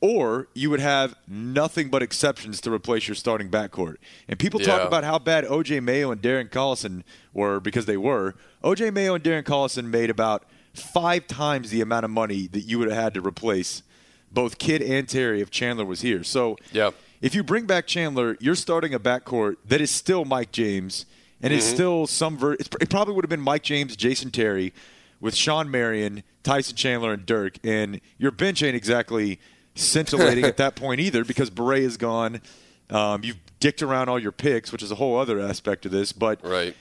or 0.00 0.48
you 0.54 0.68
would 0.70 0.80
have 0.80 1.14
nothing 1.26 1.88
but 1.88 2.02
exceptions 2.02 2.60
to 2.60 2.72
replace 2.72 3.08
your 3.08 3.14
starting 3.14 3.48
backcourt. 3.48 3.96
And 4.28 4.38
people 4.38 4.60
talk 4.60 4.80
Yeah. 4.82 4.86
about 4.86 5.04
how 5.04 5.18
bad 5.18 5.44
OJ 5.44 5.80
Mayo 5.80 6.10
and 6.10 6.20
Darren 6.20 6.50
Collison 6.50 7.02
were 7.32 7.60
because 7.60 7.86
they 7.86 7.96
were. 7.96 8.34
OJ 8.62 8.90
Mayo 8.92 9.14
and 9.14 9.24
Darren 9.24 9.42
Collison 9.44 9.86
made 9.86 10.10
about 10.10 10.44
five 10.74 11.26
times 11.26 11.70
the 11.70 11.80
amount 11.80 12.04
of 12.04 12.10
money 12.10 12.46
that 12.48 12.60
you 12.60 12.78
would 12.78 12.90
have 12.90 13.02
had 13.02 13.14
to 13.14 13.20
replace 13.26 13.82
both 14.30 14.58
Kid 14.58 14.82
and 14.82 15.08
Terry 15.08 15.40
if 15.40 15.50
Chandler 15.50 15.84
was 15.86 16.00
here. 16.02 16.24
So 16.24 16.58
Yeah. 16.72 16.90
if 17.22 17.34
you 17.34 17.42
bring 17.42 17.64
back 17.66 17.86
Chandler, 17.86 18.36
you're 18.40 18.56
starting 18.56 18.92
a 18.92 18.98
backcourt 19.00 19.56
that 19.66 19.80
is 19.80 19.90
still 19.90 20.24
Mike 20.24 20.50
James 20.52 21.06
and 21.44 21.52
is 21.52 21.64
still 21.64 22.06
some 22.06 22.36
ver- 22.38 22.54
it's, 22.54 22.68
it 22.80 22.88
probably 22.90 23.14
would 23.14 23.24
have 23.24 23.30
been 23.30 23.40
Mike 23.40 23.62
James, 23.62 23.94
Jason 23.96 24.30
Terry 24.30 24.72
with 25.20 25.34
Shawn 25.34 25.70
Marion, 25.70 26.22
Tyson 26.42 26.74
Chandler 26.74 27.12
and 27.12 27.24
Dirk 27.24 27.58
and 27.64 28.00
your 28.18 28.30
bench 28.30 28.62
ain't 28.62 28.74
exactly 28.74 29.38
scintillating 29.74 30.44
at 30.52 30.56
that 30.56 30.74
point 30.76 31.00
either 31.00 31.24
because 31.24 31.50
Barea 31.50 31.80
is 31.82 31.96
gone. 31.96 32.40
Um, 32.90 33.22
you've 33.24 33.38
dicked 33.60 33.82
around 33.82 34.08
all 34.08 34.18
your 34.18 34.32
picks, 34.32 34.72
which 34.72 34.82
is 34.82 34.90
a 34.90 34.94
whole 34.96 35.18
other 35.18 35.40
aspect 35.40 35.86
of 35.86 35.92
this, 35.92 36.12
but 36.12 36.40
Right. 36.44 36.74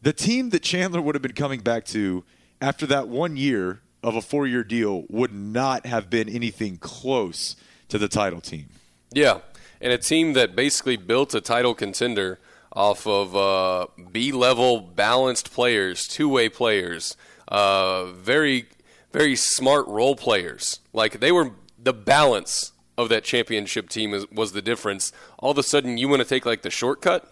the 0.00 0.12
team 0.12 0.50
that 0.50 0.62
Chandler 0.62 1.00
would 1.00 1.14
have 1.14 1.22
been 1.22 1.32
coming 1.32 1.60
back 1.60 1.84
to 1.86 2.24
after 2.60 2.86
that 2.86 3.08
one 3.08 3.36
year 3.36 3.80
of 4.02 4.16
a 4.16 4.22
four 4.22 4.46
year 4.46 4.64
deal 4.64 5.04
would 5.08 5.32
not 5.32 5.86
have 5.86 6.10
been 6.10 6.28
anything 6.28 6.76
close 6.76 7.56
to 7.88 7.98
the 7.98 8.08
title 8.08 8.40
team. 8.40 8.66
Yeah, 9.12 9.40
and 9.80 9.92
a 9.92 9.98
team 9.98 10.32
that 10.32 10.56
basically 10.56 10.96
built 10.96 11.34
a 11.34 11.40
title 11.40 11.74
contender 11.74 12.38
off 12.72 13.06
of 13.06 13.36
uh, 13.36 13.86
B-level 14.10 14.80
balanced 14.80 15.52
players, 15.52 16.06
two-way 16.06 16.48
players, 16.48 17.16
uh, 17.48 18.06
very, 18.06 18.66
very 19.12 19.36
smart 19.36 19.86
role 19.88 20.16
players. 20.16 20.80
Like 20.92 21.20
they 21.20 21.32
were 21.32 21.52
the 21.78 21.92
balance 21.92 22.72
of 22.96 23.08
that 23.08 23.24
championship 23.24 23.88
team 23.88 24.14
is, 24.14 24.28
was 24.30 24.52
the 24.52 24.62
difference. 24.62 25.12
All 25.38 25.50
of 25.50 25.58
a 25.58 25.62
sudden, 25.62 25.98
you 25.98 26.08
want 26.08 26.22
to 26.22 26.28
take 26.28 26.46
like 26.46 26.62
the 26.62 26.70
shortcut. 26.70 27.28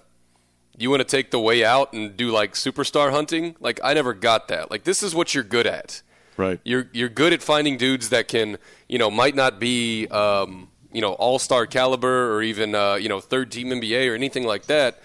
You 0.77 0.91
want 0.91 1.01
to 1.01 1.05
take 1.05 1.31
the 1.31 1.41
way 1.41 1.65
out 1.65 1.93
and 1.93 2.17
do 2.17 2.31
like 2.31 2.55
superstar 2.55 3.11
hunting. 3.11 3.57
Like 3.61 3.81
I 3.83 3.95
never 3.95 4.15
got 4.15 4.49
that. 4.49 4.71
Like 4.71 4.85
this 4.85 5.03
is 5.03 5.15
what 5.15 5.35
you're 5.35 5.45
good 5.45 5.67
at. 5.67 6.03
Right. 6.37 6.59
You're 6.65 6.89
you're 6.93 7.11
good 7.11 7.33
at 7.33 7.43
finding 7.43 7.77
dudes 7.77 8.09
that 8.11 8.29
can, 8.29 8.57
you 8.89 8.99
know, 8.99 9.11
might 9.11 9.35
not 9.35 9.61
be, 9.61 10.07
um, 10.09 10.69
you 10.91 11.03
know, 11.03 11.13
all 11.13 11.39
star 11.39 11.67
caliber 11.67 12.35
or 12.35 12.43
even, 12.43 12.75
uh, 12.75 12.95
you 12.95 13.09
know, 13.09 13.21
third 13.21 13.51
team 13.51 13.69
NBA 13.69 14.11
or 14.11 14.15
anything 14.15 14.45
like 14.45 14.67
that, 14.67 15.01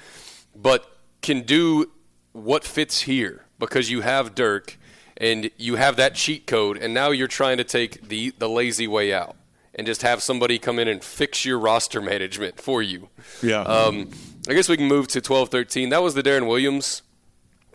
but 0.56 0.98
can 1.22 1.42
do 1.42 1.92
what 2.32 2.64
fits 2.64 3.02
here 3.02 3.46
because 3.60 3.90
you 3.90 4.02
have 4.02 4.36
Dirk 4.36 4.78
and 5.18 5.50
you 5.58 5.76
have 5.76 5.96
that 5.96 6.16
cheat 6.16 6.46
code, 6.46 6.78
and 6.78 6.94
now 6.94 7.12
you're 7.12 7.28
trying 7.28 7.58
to 7.58 7.64
take 7.64 8.10
the 8.10 8.34
the 8.38 8.50
lazy 8.50 8.88
way 8.88 9.14
out 9.14 9.36
and 9.74 9.86
just 9.86 10.02
have 10.02 10.24
somebody 10.24 10.58
come 10.58 10.80
in 10.80 10.88
and 10.88 11.04
fix 11.04 11.46
your 11.46 11.60
roster 11.60 12.02
management 12.12 12.60
for 12.60 12.82
you. 12.82 13.10
Yeah. 13.42 13.62
Um, 13.62 14.10
I 14.48 14.54
guess 14.54 14.70
we 14.70 14.78
can 14.78 14.88
move 14.88 15.08
to 15.10 15.22
12 15.22 15.50
13. 15.50 15.90
That 15.90 16.02
was 16.04 16.14
the 16.14 16.24
Deron 16.24 16.48
Williams 16.48 17.02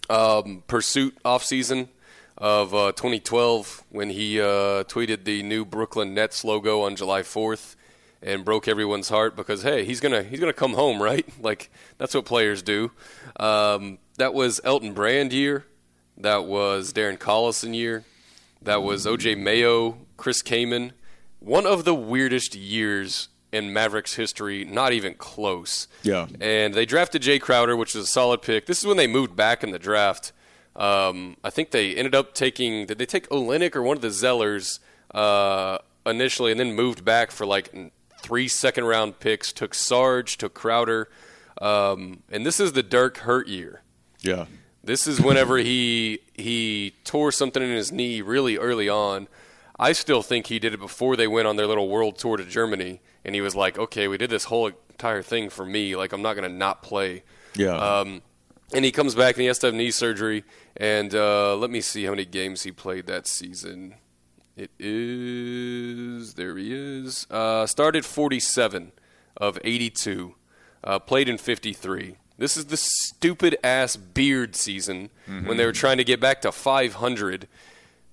um, 0.08 0.62
pursuit 0.66 1.16
offseason 1.24 1.88
of 2.36 2.74
uh, 2.74 2.92
2012 2.92 3.84
when 3.90 4.10
he 4.10 4.40
uh, 4.40 4.84
tweeted 4.84 5.24
the 5.24 5.42
new 5.42 5.64
Brooklyn 5.64 6.14
Nets 6.14 6.44
logo 6.44 6.82
on 6.82 6.96
July 6.96 7.22
4th 7.22 7.76
and 8.22 8.44
broke 8.44 8.68
everyone's 8.68 9.08
heart 9.08 9.34
because 9.34 9.62
hey 9.62 9.84
he's 9.84 10.00
gonna 10.00 10.22
he's 10.22 10.40
gonna 10.40 10.52
come 10.52 10.74
home 10.74 11.02
right 11.02 11.26
like 11.42 11.70
that's 11.98 12.14
what 12.14 12.24
players 12.24 12.62
do. 12.62 12.90
Um, 13.38 13.98
that 14.18 14.34
was 14.34 14.60
Elton 14.64 14.92
Brand 14.92 15.32
year. 15.32 15.64
That 16.16 16.44
was 16.44 16.92
Darren 16.92 17.18
Collison 17.18 17.74
year. 17.74 18.04
That 18.60 18.82
was 18.82 19.06
OJ 19.06 19.38
Mayo, 19.38 19.98
Chris 20.18 20.42
Kaman. 20.42 20.92
One 21.38 21.64
of 21.64 21.86
the 21.86 21.94
weirdest 21.94 22.54
years 22.54 23.28
in 23.52 23.72
Mavericks 23.72 24.14
history, 24.14 24.64
not 24.64 24.92
even 24.92 25.14
close. 25.14 25.88
Yeah. 26.02 26.26
And 26.40 26.74
they 26.74 26.84
drafted 26.84 27.22
Jae 27.22 27.40
Crowder, 27.40 27.76
which 27.76 27.94
was 27.94 28.04
a 28.04 28.06
solid 28.06 28.42
pick. 28.42 28.66
This 28.66 28.78
is 28.80 28.86
when 28.86 28.98
they 28.98 29.06
moved 29.06 29.34
back 29.34 29.64
in 29.64 29.70
the 29.70 29.78
draft. 29.78 30.32
Um, 30.76 31.36
I 31.42 31.50
think 31.50 31.70
they 31.70 31.94
ended 31.94 32.14
up 32.14 32.34
taking. 32.34 32.86
Did 32.86 32.98
they 32.98 33.06
take 33.06 33.28
Olynyk 33.30 33.74
or 33.74 33.82
one 33.82 33.96
of 33.96 34.02
the 34.02 34.08
Zellers 34.08 34.78
uh, 35.14 35.78
initially, 36.06 36.52
and 36.52 36.60
then 36.60 36.74
moved 36.74 37.04
back 37.04 37.30
for 37.30 37.44
like 37.44 37.72
three 38.20 38.48
second 38.48 38.84
round 38.84 39.18
picks? 39.20 39.52
Took 39.52 39.74
Sarge, 39.74 40.38
took 40.38 40.54
Crowder, 40.54 41.08
um, 41.60 42.22
and 42.30 42.44
this 42.46 42.60
is 42.60 42.72
the 42.72 42.82
Dirk 42.82 43.18
hurt 43.18 43.48
year. 43.48 43.82
yeah. 44.20 44.46
This 44.82 45.06
is 45.06 45.20
whenever 45.20 45.58
he 45.58 46.20
he 46.32 46.94
tore 47.04 47.30
something 47.32 47.62
in 47.62 47.68
his 47.68 47.92
knee 47.92 48.22
really 48.22 48.56
early 48.56 48.88
on. 48.88 49.28
I 49.78 49.92
still 49.92 50.22
think 50.22 50.46
he 50.46 50.58
did 50.58 50.72
it 50.72 50.80
before 50.80 51.16
they 51.16 51.28
went 51.28 51.46
on 51.46 51.56
their 51.56 51.66
little 51.66 51.88
world 51.88 52.16
tour 52.16 52.38
to 52.38 52.44
Germany, 52.44 53.02
and 53.22 53.34
he 53.34 53.42
was 53.42 53.54
like, 53.54 53.78
"Okay, 53.78 54.08
we 54.08 54.16
did 54.16 54.30
this 54.30 54.44
whole 54.44 54.70
entire 54.88 55.20
thing 55.22 55.50
for 55.50 55.66
me. 55.66 55.96
Like, 55.96 56.14
I'm 56.14 56.22
not 56.22 56.34
going 56.34 56.50
to 56.50 56.56
not 56.56 56.82
play." 56.82 57.24
Yeah. 57.54 57.76
Um, 57.76 58.22
and 58.72 58.84
he 58.84 58.90
comes 58.90 59.14
back 59.14 59.34
and 59.34 59.42
he 59.42 59.48
has 59.48 59.58
to 59.60 59.66
have 59.66 59.74
knee 59.74 59.90
surgery. 59.90 60.44
And 60.76 61.14
uh, 61.14 61.56
let 61.56 61.70
me 61.70 61.80
see 61.82 62.04
how 62.04 62.10
many 62.10 62.24
games 62.24 62.62
he 62.62 62.72
played 62.72 63.06
that 63.06 63.26
season. 63.26 63.96
It 64.56 64.70
is 64.78 66.34
there 66.34 66.56
he 66.56 66.72
is. 66.74 67.26
Uh, 67.30 67.66
started 67.66 68.04
47 68.04 68.92
of 69.36 69.58
82. 69.64 70.34
Uh, 70.82 70.98
played 70.98 71.28
in 71.28 71.38
53. 71.38 72.16
This 72.38 72.56
is 72.56 72.66
the 72.66 72.76
stupid 72.76 73.58
ass 73.62 73.96
beard 73.96 74.56
season 74.56 75.10
when 75.26 75.56
they 75.58 75.66
were 75.66 75.72
trying 75.72 75.98
to 75.98 76.04
get 76.04 76.20
back 76.20 76.40
to 76.40 76.50
500. 76.52 77.46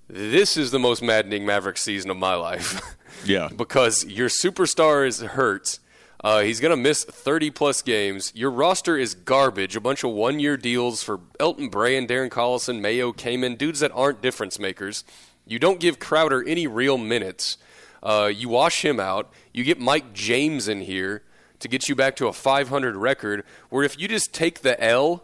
This 0.09 0.57
is 0.57 0.71
the 0.71 0.79
most 0.79 1.01
maddening 1.01 1.45
Maverick 1.45 1.77
season 1.77 2.09
of 2.11 2.17
my 2.17 2.35
life. 2.35 2.81
Yeah. 3.25 3.49
because 3.55 4.05
your 4.05 4.29
superstar 4.29 5.07
is 5.07 5.21
hurt. 5.21 5.79
Uh, 6.23 6.41
he's 6.41 6.59
going 6.59 6.69
to 6.69 6.77
miss 6.77 7.03
30 7.03 7.49
plus 7.49 7.81
games. 7.81 8.31
Your 8.35 8.51
roster 8.51 8.95
is 8.95 9.15
garbage. 9.15 9.75
A 9.75 9.81
bunch 9.81 10.03
of 10.03 10.11
one 10.11 10.39
year 10.39 10.55
deals 10.55 11.01
for 11.01 11.21
Elton 11.39 11.69
Brand, 11.69 12.09
Darren 12.09 12.29
Collison, 12.29 12.79
Mayo, 12.79 13.11
Kaman, 13.13 13.55
dudes 13.55 13.79
that 13.79 13.91
aren't 13.95 14.21
difference 14.21 14.59
makers. 14.59 15.03
You 15.47 15.59
don't 15.59 15.79
give 15.79 15.99
Crowder 15.99 16.43
any 16.43 16.67
real 16.67 16.97
minutes. 16.97 17.57
Uh, 18.03 18.31
you 18.33 18.49
wash 18.49 18.83
him 18.83 18.99
out. 18.99 19.31
You 19.53 19.63
get 19.63 19.79
Mike 19.79 20.13
James 20.13 20.67
in 20.67 20.81
here 20.81 21.23
to 21.59 21.67
get 21.67 21.89
you 21.89 21.95
back 21.95 22.15
to 22.17 22.27
a 22.27 22.33
500 22.33 22.95
record. 22.95 23.43
Where 23.69 23.83
if 23.83 23.99
you 23.99 24.07
just 24.07 24.33
take 24.33 24.61
the 24.61 24.81
L 24.83 25.23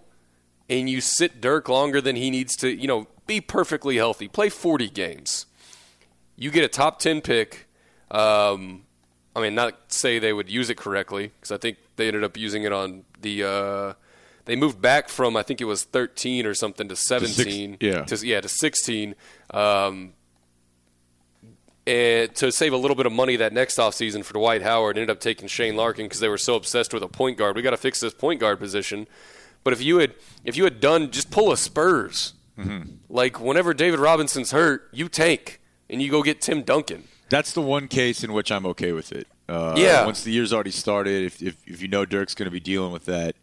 and 0.70 0.90
you 0.90 1.02
sit 1.02 1.42
Dirk 1.42 1.70
longer 1.70 2.02
than 2.02 2.16
he 2.16 2.30
needs 2.30 2.56
to, 2.58 2.70
you 2.70 2.88
know, 2.88 3.08
be 3.28 3.42
perfectly 3.42 3.98
healthy, 3.98 4.28
play 4.28 4.50
40 4.50 4.90
games 4.90 5.46
you 6.36 6.52
get 6.52 6.64
a 6.64 6.68
top 6.68 7.00
10 7.00 7.22
pick. 7.22 7.68
Um, 8.12 8.84
I 9.36 9.42
mean, 9.42 9.56
not 9.56 9.92
say 9.92 10.20
they 10.20 10.34
would 10.34 10.50
use 10.50 10.70
it 10.70 10.78
correctly, 10.78 11.32
because 11.40 11.52
I 11.52 11.58
think 11.58 11.78
they 11.96 12.08
ended 12.08 12.24
up 12.24 12.38
using 12.38 12.64
it 12.64 12.74
on 12.74 13.06
the. 13.22 13.44
Uh, 13.44 13.94
they 14.46 14.56
moved 14.56 14.82
back 14.82 15.10
from, 15.10 15.36
I 15.38 15.44
think 15.44 15.62
it 15.62 15.66
was 15.66 15.84
13 15.84 16.46
or 16.46 16.54
something 16.54 16.88
to 16.90 16.96
17. 16.96 17.78
yeah. 17.80 18.04
To, 18.04 18.28
yeah, 18.28 18.42
to 18.42 18.50
16. 18.50 19.16
Um, 19.52 20.14
and 21.86 22.34
to 22.36 22.52
save 22.52 22.72
a 22.74 22.78
little 22.78 22.96
bit 22.96 23.06
of 23.06 23.12
money 23.12 23.36
that 23.36 23.52
next 23.52 23.78
offseason 23.78 24.24
for 24.24 24.34
Dwight 24.34 24.62
Howard, 24.62 24.98
ended 24.98 25.10
up 25.10 25.20
taking 25.20 25.48
Shane 25.48 25.76
Larkin 25.76 26.06
because 26.06 26.20
they 26.22 26.30
were 26.30 26.38
so 26.38 26.56
obsessed 26.56 26.94
with 26.94 27.04
a 27.04 27.08
point 27.10 27.38
guard. 27.38 27.56
We 27.56 27.62
got 27.62 27.72
to 27.72 27.78
fix 27.78 28.00
this 28.00 28.14
point 28.14 28.40
guard 28.40 28.60
position. 28.60 29.08
But 29.64 29.74
if 29.74 29.82
you 29.82 29.98
had 29.98 30.14
if 30.44 30.56
you 30.58 30.64
had 30.66 30.80
done 30.80 31.12
just 31.12 31.30
pull 31.32 31.52
a 31.52 31.58
Spurs, 31.58 32.34
like 33.10 33.40
whenever 33.40 33.74
David 33.74 34.00
Robinson's 34.00 34.52
hurt, 34.52 34.88
you 34.94 35.10
tank 35.10 35.60
and 35.90 36.02
you 36.02 36.10
go 36.12 36.22
get 36.22 36.40
Tim 36.42 36.62
Duncan. 36.64 37.06
That's 37.30 37.52
the 37.54 37.62
one 37.62 37.88
case 37.88 38.24
in 38.24 38.32
which 38.34 38.52
I'm 38.52 38.66
okay 38.68 38.92
with 38.92 39.12
it. 39.12 39.28
Uh, 39.50 39.74
Yeah. 39.78 40.06
Once 40.06 40.24
the 40.24 40.32
year's 40.32 40.54
already 40.54 40.72
started, 40.72 41.26
if, 41.26 41.42
if, 41.42 41.58
if 41.66 41.82
you 41.82 41.88
know 41.88 42.06
Dirk's 42.06 42.36
going 42.36 42.46
to 42.46 42.52
be 42.52 42.60
dealing 42.60 42.92
with 42.92 43.06
that, 43.06 43.36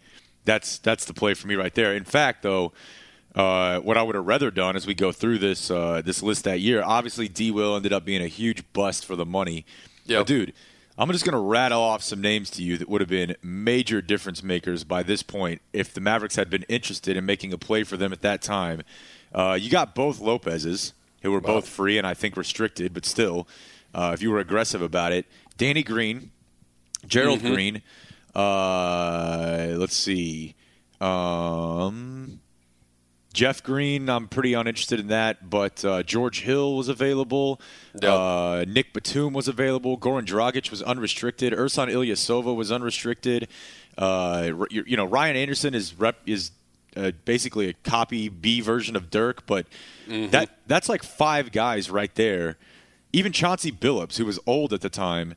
that's 0.45 0.79
that's 0.79 1.05
the 1.05 1.15
play 1.15 1.35
for 1.35 1.47
me 1.47 1.55
right 1.55 1.75
there. 1.75 1.95
In 1.95 2.05
fact, 2.05 2.43
though, 2.43 2.73
uh, 3.35 3.79
what 3.81 3.97
I 3.97 4.03
would 4.03 4.15
have 4.15 4.27
rather 4.27 4.51
done 4.51 4.77
as 4.77 4.87
we 4.87 4.95
go 4.95 5.13
through 5.13 5.39
this 5.39 5.71
uh, 5.71 6.03
this 6.05 6.23
list 6.23 6.45
that 6.45 6.61
year, 6.61 6.83
obviously 6.83 7.29
D. 7.29 7.51
Will 7.51 7.77
ended 7.77 7.93
up 7.93 8.05
being 8.05 8.23
a 8.23 8.29
huge 8.29 8.65
bust 8.73 9.05
for 9.05 9.17
the 9.17 9.27
money. 9.27 9.65
Yeah. 10.05 10.25
Dude, 10.25 10.53
I'm 10.99 11.11
just 11.13 11.25
going 11.25 11.35
to 11.35 11.39
rattle 11.39 11.81
off 11.81 12.03
some 12.03 12.21
names 12.21 12.51
to 12.51 12.63
you 12.63 12.77
that 12.79 12.89
would 12.89 13.01
have 13.01 13.11
been 13.11 13.37
major 13.43 14.03
difference 14.03 14.43
makers 14.43 14.83
by 14.85 15.03
this 15.03 15.23
point 15.23 15.63
if 15.73 15.95
the 15.95 16.01
Mavericks 16.01 16.37
had 16.37 16.51
been 16.51 16.65
interested 16.65 17.17
in 17.17 17.25
making 17.25 17.53
a 17.53 17.59
play 17.59 17.85
for 17.85 17.97
them 17.97 18.13
at 18.13 18.23
that 18.23 18.43
time. 18.43 18.83
Uh, 19.33 19.57
you 19.61 19.71
got 19.71 19.95
both 19.95 20.21
Lopez's, 20.21 20.93
who 21.23 21.31
were 21.31 21.41
both 21.41 21.69
free 21.69 21.97
and 21.97 22.07
I 22.07 22.15
think 22.15 22.37
restricted, 22.37 22.93
but 22.93 23.07
still, 23.07 23.47
uh, 23.95 24.11
if 24.13 24.23
you 24.23 24.31
were 24.31 24.41
aggressive 24.41 24.83
about 24.83 25.13
it, 25.13 25.27
Danny 25.57 25.83
Green, 25.83 26.33
Gerald 27.07 27.41
Green. 27.41 27.83
Uh, 28.35 29.75
let's 29.77 29.97
see. 29.97 30.55
Um, 31.01 32.41
Jeff 33.33 33.63
Green, 33.63 34.09
I'm 34.09 34.29
pretty 34.29 34.55
uninterested 34.55 35.01
in 35.01 35.07
that, 35.09 35.49
but 35.49 35.85
uh, 35.85 36.03
George 36.03 36.41
Hill 36.43 36.77
was 36.77 36.89
available. 36.89 37.61
Yep. 37.95 38.05
Uh, 38.05 38.65
Nic 38.67 38.93
Batum 38.93 39.33
was 39.33 39.49
available. 39.49 39.97
Goran 39.97 40.27
Dragic 40.27 40.71
was 40.71 40.83
unrestricted. 40.83 41.53
Ersan 41.53 41.89
Ilyasova 41.93 42.55
was 42.55 42.73
unrestricted. 42.73 43.49
Uh, 43.97 44.53
you 44.71 44.85
you 44.87 44.97
know, 44.97 45.05
Ryan 45.05 45.37
Anderson 45.37 45.75
is 45.75 45.95
rep 45.95 46.17
is 46.27 46.51
uh, 46.97 47.13
basically 47.25 47.69
a 47.69 47.73
copy 47.73 48.29
B 48.29 48.61
version 48.61 48.97
of 48.97 49.11
Dirk, 49.11 49.47
but 49.47 49.67
that 50.09 50.51
that's 50.67 50.89
like 50.89 51.03
five 51.03 51.53
guys 51.53 51.91
right 51.91 52.15
there. 52.17 52.57
Even 53.13 53.33
Chauncey 53.33 53.73
Billups, 53.73 54.19
who 54.19 54.25
was 54.25 54.39
old 54.47 54.73
at 54.73 54.81
the 54.81 54.89
time, 54.89 55.35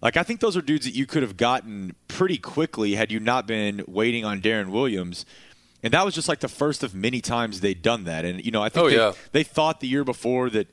Like 0.00 0.16
I 0.16 0.22
think 0.22 0.40
those 0.40 0.56
are 0.56 0.62
dudes 0.62 0.84
that 0.86 0.94
you 0.94 1.06
could 1.06 1.22
have 1.22 1.36
gotten 1.36 1.94
pretty 2.06 2.38
quickly 2.38 2.94
had 2.94 3.10
you 3.10 3.18
not 3.20 3.46
been 3.46 3.84
waiting 3.86 4.24
on 4.24 4.40
Deron 4.40 4.68
Williams. 4.68 5.26
And 5.82 5.92
that 5.94 6.04
was 6.04 6.14
just 6.14 6.28
like 6.28 6.40
the 6.40 6.48
first 6.48 6.82
of 6.82 6.94
many 6.94 7.20
times 7.20 7.60
they'd 7.60 7.82
done 7.82 8.04
that. 8.04 8.24
And 8.24 8.44
you 8.44 8.50
know, 8.50 8.62
I 8.62 8.68
think 8.68 8.86
Oh, 8.86 8.90
they, 8.90 8.96
yeah. 8.96 9.12
they 9.32 9.42
thought 9.44 9.80
the 9.80 9.88
year 9.88 10.04
before 10.04 10.50
that 10.50 10.68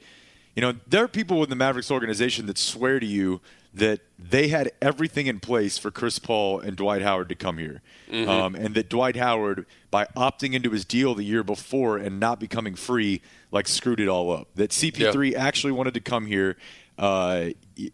you 0.55 0.61
know, 0.61 0.73
there 0.87 1.03
are 1.03 1.07
people 1.09 1.43
in 1.43 1.49
the 1.49 1.55
Mavericks 1.55 1.91
organization 1.91 2.45
that 2.45 2.57
swear 2.57 2.99
to 3.01 3.05
you 3.05 3.41
that 3.73 3.99
they 4.17 4.47
had 4.47 4.71
everything 4.81 5.27
in 5.27 5.41
place 5.41 5.77
for 5.77 5.91
Chris 5.91 6.17
Paul 6.17 6.61
and 6.61 6.77
Dwight 6.77 7.01
Howard 7.01 7.27
to 7.27 7.35
come 7.35 7.57
here. 7.57 7.81
Um, 8.09 8.55
and 8.55 8.73
that 8.75 8.87
Dwight 8.87 9.17
Howard, 9.17 9.65
by 9.91 10.05
opting 10.15 10.53
into 10.53 10.69
his 10.69 10.85
deal 10.85 11.13
the 11.13 11.25
year 11.25 11.43
before 11.43 11.97
and 11.97 12.21
not 12.21 12.39
becoming 12.39 12.75
free, 12.75 13.21
like 13.51 13.67
screwed 13.67 13.99
it 13.99 14.07
all 14.07 14.31
up. 14.31 14.47
That 14.55 14.69
CP3 14.71 15.33
actually 15.35 15.73
wanted 15.73 15.93
to 15.95 15.99
come 15.99 16.25
here. 16.25 16.55
Uh, 16.97 17.49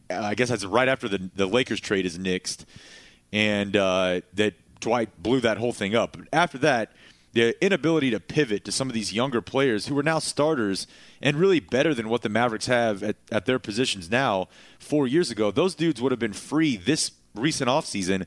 I 0.10 0.36
guess 0.36 0.50
that's 0.50 0.66
right 0.66 0.88
after 0.88 1.08
the, 1.08 1.30
the 1.36 1.46
Lakers 1.46 1.80
trade 1.80 2.06
is 2.06 2.18
nixed. 2.18 2.66
And 3.34 3.76
uh, 3.76 4.22
that 4.34 4.56
Dwight 4.80 5.22
blew 5.22 5.40
that 5.42 5.58
whole 5.58 5.72
thing 5.72 5.96
up. 5.96 6.18
But 6.18 6.28
after 6.34 6.58
that, 6.60 6.92
the 7.34 7.56
inability 7.64 8.12
to 8.12 8.20
pivot 8.20 8.66
to 8.66 8.72
some 8.72 8.90
of 8.90 8.94
these 8.94 9.14
younger 9.14 9.42
players 9.42 9.88
who 9.88 9.98
are 9.98 10.04
now 10.04 10.20
starters 10.20 10.86
and 11.22 11.38
really 11.38 11.60
better 11.60 11.94
than 11.94 12.10
what 12.10 12.24
the 12.24 12.30
Mavericks 12.30 12.66
have 12.66 13.04
at, 13.04 13.16
at 13.32 13.46
their 13.46 13.60
positions 13.60 14.12
now 14.12 14.50
four 14.80 15.08
years 15.08 15.32
ago, 15.32 15.50
those 15.50 15.76
dudes 15.76 16.02
would 16.02 16.12
have 16.12 16.20
been 16.20 16.34
free 16.34 16.76
this 16.76 17.12
recent 17.34 17.70
offseason, 17.70 18.26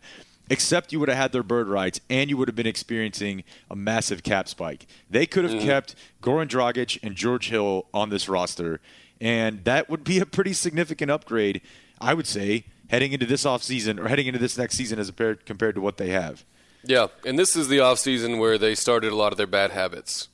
except 0.49 0.91
you 0.91 1.01
would 1.01 1.11
have 1.11 1.19
had 1.19 1.33
their 1.33 1.43
bird 1.43 1.69
rights 1.69 2.01
and 2.09 2.31
you 2.31 2.39
would 2.39 2.49
have 2.49 2.57
been 2.57 2.67
experiencing 2.67 3.45
a 3.71 3.77
massive 3.77 4.23
cap 4.23 4.49
spike. 4.49 4.87
They 5.11 5.27
could 5.27 5.45
have 5.45 5.61
kept 5.61 5.95
Goran 6.23 6.49
Dragic 6.49 6.99
and 7.03 7.15
George 7.15 7.51
Hill 7.51 7.87
on 7.93 8.09
this 8.09 8.27
roster, 8.27 8.81
and 9.25 9.65
that 9.65 9.89
would 9.89 10.05
be 10.05 10.21
a 10.21 10.27
pretty 10.27 10.53
significant 10.53 11.11
upgrade, 11.11 11.63
I 11.99 12.13
would 12.13 12.27
say, 12.27 12.67
heading 12.91 13.13
into 13.13 13.25
this 13.25 13.45
offseason 13.45 13.99
or 13.99 14.09
heading 14.09 14.27
into 14.27 14.39
this 14.39 14.59
next 14.59 14.77
season 14.77 14.99
as 14.99 15.07
compared, 15.07 15.47
compared 15.47 15.75
to 15.77 15.81
what 15.81 15.97
they 15.97 16.11
have. 16.11 16.45
Yeah, 16.85 17.07
and 17.25 17.39
this 17.39 17.57
is 17.57 17.69
the 17.69 17.79
offseason 17.79 18.39
where 18.39 18.59
they 18.59 18.75
started 18.75 19.13
a 19.13 19.17
lot 19.17 19.33
of 19.33 19.39
their 19.39 19.47
bad 19.47 19.71
habits. 19.71 20.29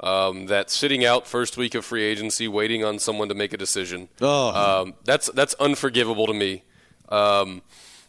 Um, 0.00 0.46
that 0.46 0.68
sitting 0.68 1.04
out 1.04 1.28
first 1.28 1.56
week 1.56 1.76
of 1.76 1.84
free 1.84 2.02
agency, 2.02 2.48
waiting 2.48 2.84
on 2.84 2.98
someone 2.98 3.28
to 3.28 3.36
make 3.36 3.52
a 3.52 3.56
decision. 3.56 4.08
Oh. 4.20 4.80
Um, 4.80 4.94
that's 5.04 5.30
that's 5.30 5.54
unforgivable 5.60 6.26
to 6.26 6.34
me. 6.34 6.64
Um, 7.08 7.62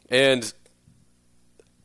and 0.09 0.51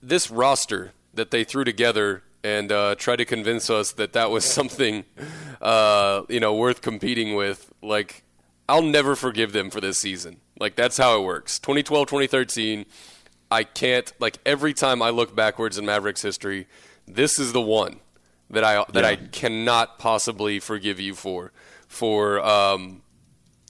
this 0.03 0.31
roster 0.31 0.93
that 1.13 1.31
they 1.31 1.45
threw 1.45 1.65
together 1.65 2.23
and 2.43 2.73
uh, 2.73 2.95
tried 2.95 3.17
to 3.17 3.27
convince 3.27 3.69
us 3.69 3.93
that 3.93 4.15
that 4.15 4.31
was 4.31 4.45
something, 4.59 5.05
uh, 5.61 6.23
you 6.31 6.41
know, 6.41 6.55
worth 6.55 6.81
competing 6.81 7.35
with. 7.35 7.71
Like, 7.83 8.25
I'll 8.69 8.83
never 8.83 9.17
forgive 9.17 9.53
them 9.53 9.71
for 9.71 9.81
this 9.81 9.99
season. 9.99 10.39
Like, 10.59 10.77
that's 10.77 10.99
how 10.99 11.19
it 11.19 11.25
works. 11.25 11.59
2012, 11.59 12.07
2013. 12.07 12.85
I 13.51 13.65
can't 13.65 14.13
like 14.19 14.39
every 14.45 14.75
time 14.75 15.01
I 15.01 15.11
look 15.11 15.35
backwards 15.35 15.79
in 15.79 15.87
Mavericks 15.87 16.23
history, 16.23 16.67
this 17.07 17.39
is 17.39 17.53
the 17.53 17.63
one 17.63 18.01
that 18.51 18.65
I 18.65 18.85
that 18.93 19.05
I 19.05 19.17
cannot 19.17 19.99
possibly 19.99 20.61
forgive 20.61 21.01
you 21.01 21.15
for 21.15 21.53
for 21.87 22.45
um, 22.45 23.03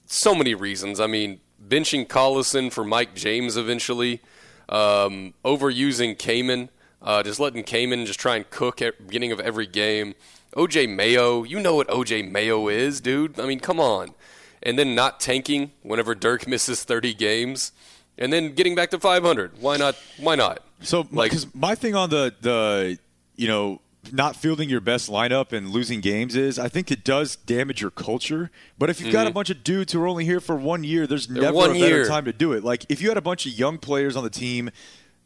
so 0.05 0.35
many 0.35 0.53
reasons. 0.53 0.99
I 0.99 1.07
mean, 1.07 1.39
benching 1.65 2.07
Collison 2.07 2.71
for 2.71 2.83
Mike 2.83 3.15
James 3.15 3.55
eventually, 3.55 4.21
um, 4.67 5.33
overusing 5.45 6.17
Kaman, 6.17 6.69
uh, 7.01 7.23
just 7.23 7.39
letting 7.39 7.63
Kaman 7.63 8.05
just 8.05 8.19
try 8.19 8.35
and 8.35 8.49
cook 8.49 8.81
at 8.81 9.07
beginning 9.07 9.31
of 9.31 9.39
every 9.39 9.67
game. 9.67 10.15
OJ 10.55 10.93
Mayo, 10.93 11.43
you 11.43 11.59
know 11.59 11.75
what 11.75 11.87
OJ 11.89 12.29
Mayo 12.29 12.67
is, 12.67 12.99
dude. 12.99 13.39
I 13.39 13.45
mean, 13.45 13.59
come 13.59 13.79
on. 13.79 14.13
And 14.61 14.77
then 14.77 14.93
not 14.95 15.19
tanking 15.19 15.71
whenever 15.83 16.13
Dirk 16.15 16.47
misses 16.47 16.83
30 16.83 17.13
games, 17.13 17.71
and 18.17 18.33
then 18.33 18.53
getting 18.53 18.75
back 18.75 18.89
to 18.91 18.99
500. 18.99 19.53
Why 19.61 19.77
not? 19.77 19.95
Why 20.19 20.35
not? 20.35 20.61
So, 20.81 21.07
Like- 21.11 21.31
because 21.31 21.53
my 21.55 21.75
thing 21.75 21.95
on 21.95 22.09
the 22.09 22.33
the 22.41 22.97
you 23.35 23.47
know 23.47 23.79
not 24.13 24.35
fielding 24.35 24.69
your 24.69 24.79
best 24.81 25.09
lineup 25.09 25.51
and 25.53 25.69
losing 25.69 25.99
games 26.01 26.35
is 26.35 26.57
I 26.57 26.67
think 26.69 26.89
it 26.89 27.03
does 27.03 27.35
damage 27.35 27.81
your 27.81 27.91
culture. 27.91 28.49
But 28.77 28.89
if 28.89 28.99
you've 29.01 29.11
got 29.11 29.27
a 29.27 29.31
bunch 29.31 29.49
of 29.49 29.63
dudes 29.63 29.91
who 29.93 30.01
are 30.01 30.07
only 30.07 30.25
here 30.25 30.39
for 30.39 30.55
one 30.55 30.83
year, 30.83 31.05
there's 31.05 31.29
never 31.29 31.47
Mm-hmm. 31.47 31.55
one 31.55 31.69
a 31.71 31.73
better 31.79 31.95
year. 31.97 32.07
time 32.07 32.25
to 32.25 32.33
do 32.33 32.53
it. 32.53 32.63
Like 32.63 32.85
if 32.89 33.01
you 33.01 33.09
had 33.09 33.17
a 33.17 33.21
bunch 33.21 33.45
of 33.45 33.51
young 33.53 33.77
players 33.77 34.15
on 34.15 34.23
the 34.23 34.29
team 34.29 34.69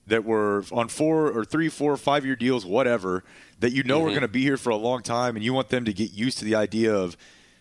that 0.07 0.25
were 0.25 0.65
on 0.71 0.87
four 0.89 1.31
or 1.31 1.45
three, 1.45 1.69
four, 1.69 1.95
five 1.97 2.25
year 2.25 2.35
deals, 2.35 2.65
whatever, 2.65 3.23
that 3.59 3.71
you 3.71 3.83
know 3.83 3.97
are 3.99 4.05
Mm-hmm. 4.05 4.09
going 4.09 4.21
to 4.21 4.27
be 4.27 4.41
here 4.41 4.57
for 4.57 4.69
a 4.71 4.75
long 4.75 5.01
time, 5.01 5.35
and 5.35 5.45
you 5.45 5.53
want 5.53 5.69
them 5.69 5.85
to 5.85 5.93
get 5.93 6.11
used 6.13 6.39
to 6.39 6.45
the 6.45 6.55
idea 6.55 6.93
of 6.93 7.15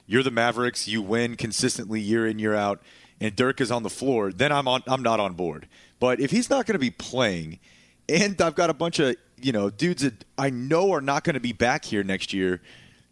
you're 0.06 0.22
the 0.22 0.30
Mavericks, 0.30 0.88
you 0.88 1.02
win 1.02 1.36
consistently 1.36 2.00
year 2.00 2.26
in 2.26 2.38
year 2.38 2.54
out, 2.54 2.82
and 3.20 3.34
Dirk 3.36 3.60
is 3.60 3.70
on 3.70 3.82
the 3.82 3.90
floor, 3.90 4.32
then 4.32 4.52
I'm 4.52 4.66
on. 4.66 4.82
I'm 4.86 5.02
not 5.02 5.20
on 5.20 5.34
board. 5.34 5.68
But 6.00 6.20
if 6.20 6.30
he's 6.30 6.50
not 6.50 6.66
going 6.66 6.74
to 6.74 6.80
be 6.80 6.90
playing, 6.90 7.60
and 8.08 8.40
I've 8.40 8.54
got 8.54 8.70
a 8.70 8.74
bunch 8.74 8.98
of 8.98 9.16
you 9.40 9.52
know 9.52 9.70
dudes 9.70 10.02
that 10.02 10.24
I 10.36 10.50
know 10.50 10.92
are 10.92 11.00
not 11.00 11.24
going 11.24 11.34
to 11.34 11.40
be 11.40 11.52
back 11.52 11.84
here 11.84 12.02
next 12.02 12.32
year, 12.32 12.60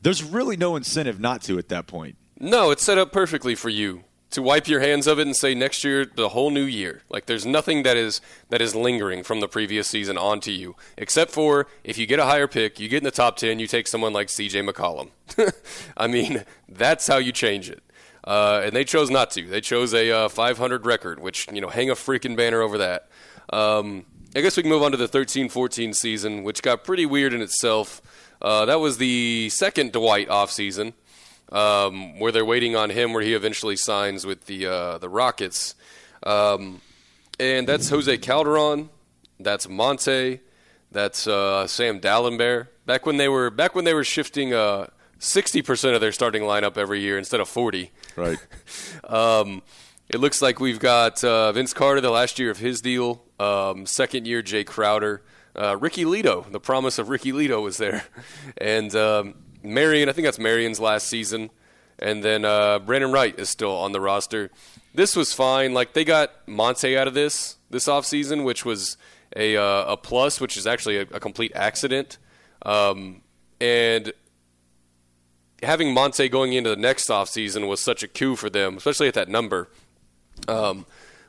there's 0.03 0.23
really 0.23 0.57
no 0.57 0.77
incentive 0.77 1.21
not 1.21 1.43
to 1.43 1.59
at 1.59 1.69
that 1.69 1.87
point. 1.87 2.17
No, 2.39 2.71
it's 2.71 2.83
set 2.83 2.99
up 2.99 3.13
perfectly 3.13 3.55
for 3.55 3.69
you 3.69 4.05
to 4.31 4.43
wipe 4.43 4.69
your 4.69 4.81
hands 4.81 5.07
of 5.07 5.19
it 5.19 5.27
and 5.27 5.37
say 5.37 5.55
next 5.55 5.83
year 5.85 6.05
the 6.05 6.31
whole 6.31 6.51
new 6.51 6.65
year. 6.65 7.03
Like 7.09 7.27
there's 7.27 7.45
nothing 7.45 7.83
that 7.83 7.97
is 7.97 8.21
that 8.49 8.63
is 8.63 8.75
lingering 8.75 9.23
from 9.23 9.41
the 9.41 9.49
previous 9.49 9.89
season 9.89 10.17
onto 10.17 10.51
you, 10.51 10.77
except 10.97 11.31
for 11.31 11.67
if 11.85 11.99
you 11.99 12.07
get 12.07 12.19
a 12.19 12.25
higher 12.25 12.47
pick, 12.47 12.79
you 12.79 12.89
get 12.89 12.99
in 12.99 13.05
the 13.05 13.11
top 13.11 13.37
ten, 13.37 13.59
you 13.59 13.67
take 13.67 13.87
someone 13.87 14.13
like 14.13 14.29
C.J. 14.29 14.63
McCollum. 14.63 15.11
I 15.97 16.07
mean, 16.07 16.45
that's 16.69 17.07
how 17.07 17.19
you 17.19 17.33
change 17.33 17.71
it. 17.71 17.83
Uh, 18.23 18.63
and 18.65 18.77
they 18.77 18.85
chose 18.85 19.11
not 19.11 19.31
to. 19.33 19.47
They 19.47 19.61
chose 19.63 19.95
a 19.95 20.11
uh, 20.11 20.29
500 20.29 20.85
record, 20.85 21.21
which 21.21 21.49
you 21.53 21.61
know, 21.61 21.69
hang 21.69 21.91
a 21.91 21.95
freaking 21.95 22.37
banner 22.37 22.61
over 22.61 22.79
that. 22.79 23.09
Um, 23.51 24.05
I 24.37 24.43
guess 24.43 24.57
we 24.57 24.63
can 24.63 24.71
move 24.71 24.83
on 24.83 24.93
to 24.93 24.97
the 24.97 25.09
13-14 25.09 25.95
season, 25.95 26.45
which 26.45 26.63
got 26.63 26.85
pretty 26.85 27.07
weird 27.07 27.33
in 27.33 27.41
itself. 27.41 28.03
Uh, 28.41 28.65
that 28.67 28.79
was 28.79 28.99
the 28.99 29.49
second 29.51 29.93
Dwight 29.93 30.29
offseason 30.29 30.93
um, 31.51 32.19
where 32.19 32.33
they're 32.33 32.45
waiting 32.45 32.77
on 32.77 32.91
him, 32.91 33.13
where 33.13 33.23
he 33.23 33.35
eventually 33.35 33.77
signs 33.77 34.27
with 34.27 34.47
the 34.47 34.67
uh, 34.67 34.99
the 34.99 35.09
Rockets, 35.09 35.75
um, 36.23 36.81
and 37.39 37.67
that's 37.67 37.89
Jose 37.89 38.19
Calderon, 38.19 38.91
that's 39.39 39.67
Monta, 39.67 40.41
that's 40.91 41.27
uh, 41.27 41.67
Sam 41.67 42.01
Dalembert. 42.01 42.69
Back 42.87 43.07
when 43.07 43.17
they 43.17 43.29
were 43.29 43.51
back 43.51 43.75
when 43.75 43.85
they 43.85 43.95
were 43.95 44.05
shifting 44.05 44.53
uh, 44.55 44.89
sixty 45.19 45.63
percent 45.63 45.95
of 45.95 46.01
their 46.01 46.13
starting 46.13 46.43
lineup 46.43 46.77
every 46.77 47.01
year 47.01 47.19
instead 47.19 47.41
of 47.41 47.49
forty. 47.49 47.91
Right. 48.17 48.39
Um, 49.05 49.63
it 50.09 50.21
looks 50.21 50.43
like 50.43 50.61
we've 50.61 50.79
got 50.79 51.23
uh, 51.25 51.53
Vince 51.53 51.73
Carter, 51.73 52.01
the 52.01 52.11
last 52.11 52.39
year 52.39 52.51
of 52.51 52.59
his 52.59 52.81
deal. 52.81 53.23
Um, 53.39 53.87
second 53.87 54.27
year, 54.27 54.43
Jae 54.43 54.67
Crowder. 54.67 55.23
Uh, 55.55 55.77
Ricky 55.77 56.05
Ledo, 56.05 56.51
the 56.51 56.61
promise 56.61 56.99
of 56.99 57.09
Ricky 57.09 57.33
Ledo 57.33 57.63
was 57.63 57.77
there. 57.77 58.05
And 58.59 58.95
um, 58.95 59.35
Marion, 59.63 60.09
I 60.09 60.13
think 60.13 60.25
that's 60.25 60.39
Marion's 60.39 60.81
last 60.81 61.07
season. 61.07 61.51
And 61.99 62.25
then 62.25 62.45
uh, 62.45 62.79
Brandan 62.79 63.13
Wright 63.13 63.39
is 63.39 63.51
still 63.51 63.77
on 63.77 63.93
the 63.93 64.01
roster. 64.01 64.51
This 64.95 65.15
was 65.15 65.35
fine. 65.35 65.75
Like, 65.75 65.93
they 65.93 66.05
got 66.05 66.47
Monta 66.47 66.97
out 66.97 67.07
of 67.07 67.15
this 67.15 67.57
this 67.69 67.87
offseason, 67.87 68.45
which 68.45 68.65
was 68.65 68.97
a, 69.37 69.57
uh, 69.57 69.93
a 69.93 69.97
plus, 69.97 70.41
which 70.41 70.57
is 70.57 70.67
actually 70.67 70.97
a, 70.97 71.03
a 71.03 71.21
complete 71.21 71.53
accident. 71.55 72.19
Um, 72.63 73.23
and 73.61 74.13
having 75.63 75.95
Monta 75.95 76.31
going 76.31 76.53
into 76.53 76.71
the 76.71 76.77
next 76.77 77.09
offseason 77.09 77.69
was 77.69 77.81
such 77.81 78.03
a 78.03 78.09
coup 78.09 78.35
for 78.35 78.51
them, 78.51 78.77
especially 78.77 79.09
at 79.09 79.15
that 79.15 79.29
number. 79.29 79.69
Um, 80.49 80.87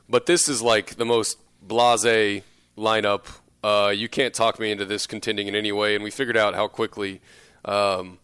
but 0.08 0.26
this 0.26 0.48
is 0.48 0.62
like 0.62 0.96
the 0.96 1.04
most 1.04 1.38
blase 1.60 2.42
lineup. 2.76 3.26
Uh, 3.62 3.92
you 3.94 4.08
can't 4.08 4.34
talk 4.34 4.58
me 4.58 4.72
into 4.72 4.84
this 4.84 5.06
contending 5.06 5.46
in 5.46 5.54
any 5.54 5.70
way. 5.70 5.94
And 5.94 6.02
we 6.02 6.10
figured 6.10 6.36
out 6.36 6.54
how 6.54 6.66
quickly, 6.66 7.20
um, 7.64 8.18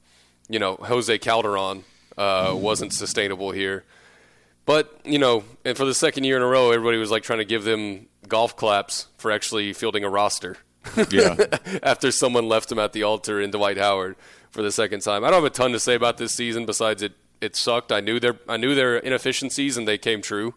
you 0.48 0.58
know, 0.58 0.76
Jose 0.76 1.16
Calderon 1.18 1.84
uh, 2.16 2.52
wasn't 2.54 2.92
sustainable 2.92 3.50
here. 3.50 3.84
But, 4.66 5.00
you 5.04 5.18
know, 5.18 5.44
and 5.64 5.76
for 5.76 5.84
the 5.84 5.94
second 5.94 6.24
year 6.24 6.36
in 6.36 6.42
a 6.42 6.46
row, 6.46 6.70
everybody 6.72 6.98
was 6.98 7.10
like 7.10 7.22
trying 7.22 7.38
to 7.38 7.44
give 7.44 7.64
them 7.64 8.06
golf 8.28 8.56
claps 8.56 9.06
for 9.16 9.30
actually 9.30 9.72
fielding 9.72 10.04
a 10.04 10.10
roster. 10.10 10.58
Yeah. 11.10 11.36
after 11.82 12.10
someone 12.10 12.48
left 12.48 12.70
him 12.70 12.78
at 12.78 12.92
the 12.92 13.02
altar 13.02 13.40
in 13.40 13.50
Dwight 13.50 13.78
Howard 13.78 14.16
for 14.50 14.62
the 14.62 14.72
second 14.72 15.00
time. 15.00 15.24
I 15.24 15.30
don't 15.30 15.42
have 15.42 15.44
a 15.44 15.54
ton 15.54 15.72
to 15.72 15.80
say 15.80 15.94
about 15.94 16.18
this 16.18 16.34
season 16.34 16.66
besides 16.66 17.02
it 17.02 17.12
it 17.40 17.56
sucked. 17.56 17.92
I 17.92 18.00
knew 18.00 18.18
their 18.18 18.38
I 18.48 18.56
knew 18.56 18.74
their 18.74 18.96
inefficiencies 18.98 19.76
and 19.76 19.86
they 19.86 19.98
came 19.98 20.22
true. 20.22 20.54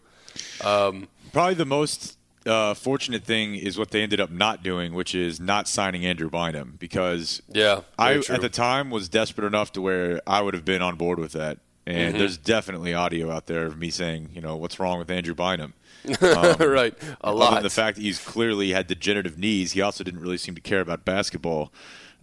Um, 0.64 1.08
Probably 1.32 1.54
the 1.54 1.64
most 1.64 2.18
uh, 2.46 2.74
fortunate 2.74 3.24
thing 3.24 3.54
is 3.54 3.78
what 3.78 3.90
they 3.90 4.02
ended 4.02 4.20
up 4.20 4.30
not 4.30 4.62
doing, 4.62 4.94
which 4.94 5.14
is 5.14 5.40
not 5.40 5.68
signing 5.68 6.04
Andrew 6.04 6.30
Bynum 6.30 6.76
because 6.78 7.42
yeah, 7.48 7.82
I 7.98 8.18
true. 8.18 8.34
at 8.34 8.40
the 8.40 8.48
time 8.48 8.90
was 8.90 9.08
desperate 9.08 9.46
enough 9.46 9.72
to 9.72 9.80
where 9.80 10.20
I 10.26 10.40
would 10.40 10.54
have 10.54 10.64
been 10.64 10.82
on 10.82 10.96
board 10.96 11.18
with 11.18 11.32
that. 11.32 11.58
Mm-hmm. 11.86 11.98
And 11.98 12.20
there's 12.20 12.36
definitely 12.36 12.94
audio 12.94 13.30
out 13.30 13.46
there 13.46 13.66
of 13.66 13.76
me 13.76 13.90
saying, 13.90 14.30
you 14.34 14.40
know, 14.40 14.56
what's 14.56 14.78
wrong 14.78 14.98
with 14.98 15.10
Andrew 15.10 15.34
Bynum? 15.34 15.74
right, 16.20 16.94
a 17.20 17.26
Other 17.26 17.36
lot. 17.36 17.54
than 17.54 17.62
the 17.62 17.70
fact 17.70 17.96
that 17.96 18.02
he's 18.02 18.18
clearly 18.18 18.70
had 18.70 18.86
degenerative 18.86 19.38
knees, 19.38 19.72
he 19.72 19.80
also 19.80 20.02
didn't 20.02 20.20
really 20.20 20.36
seem 20.36 20.54
to 20.54 20.60
care 20.60 20.80
about 20.80 21.04
basketball. 21.04 21.72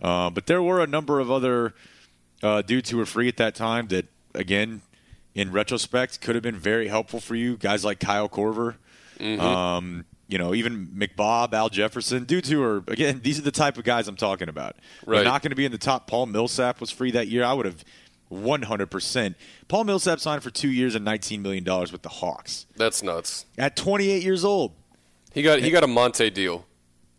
Uh, 0.02 0.30
but 0.30 0.48
there 0.48 0.62
were 0.62 0.82
a 0.82 0.88
number 0.88 1.20
of 1.20 1.32
other 1.32 1.74
uh, 2.44 2.62
dudes 2.62 2.90
who 2.90 2.98
were 2.98 3.06
free 3.06 3.28
at 3.28 3.38
that 3.38 3.56
time 3.56 3.88
that, 3.88 4.06
again, 4.34 4.82
in 5.34 5.52
retrospect, 5.52 6.20
could 6.22 6.36
have 6.36 6.44
been 6.44 6.58
very 6.58 6.88
helpful 6.88 7.20
for 7.20 7.36
you. 7.36 7.56
Guys 7.58 7.86
like 7.86 8.00
Kyle 8.00 8.30
Korver. 8.30 8.76
Mm-hmm. 9.20 9.42
Um, 9.42 10.06
you 10.28 10.38
know, 10.38 10.54
even 10.54 10.88
McBob, 10.88 11.54
Al 11.54 11.70
Jefferson, 11.70 12.26
dudes 12.26 12.50
who 12.50 12.62
are 12.62 12.78
again, 12.88 13.22
these 13.24 13.40
are 13.40 13.44
the 13.44 13.52
type 13.52 13.78
of 13.78 13.84
guys 13.84 14.08
I'm 14.08 14.16
talking 14.16 14.50
about. 14.50 14.76
Right. 15.06 15.18
They're 15.18 15.26
not 15.26 15.42
going 15.42 15.50
to 15.52 15.56
be 15.56 15.66
in 15.66 15.72
the 15.72 15.78
top. 15.78 16.08
Paul 16.08 16.28
Millsap 16.28 16.80
was 16.80 16.92
free 16.92 17.12
that 17.12 17.28
year. 17.28 17.44
I 17.44 17.54
would 17.54 17.66
have 17.66 17.84
100%. 18.32 19.36
Paul 19.68 19.84
Millsap 19.86 20.20
signed 20.20 20.44
for 20.44 20.52
two 20.52 20.70
years 20.70 20.96
and 20.96 21.04
19 21.04 21.42
million 21.42 21.64
dollars 21.64 21.92
with 21.92 22.04
the 22.04 22.10
Hawks 22.10 22.68
That's 22.76 23.02
nuts. 23.02 23.46
at 23.58 23.76
28 23.76 24.24
years 24.24 24.46
old. 24.46 24.74
He 25.34 25.42
got 25.42 25.60
he 25.60 25.70
got 25.70 25.84
a 25.84 25.88
Monta 25.88 26.34
deal, 26.34 26.66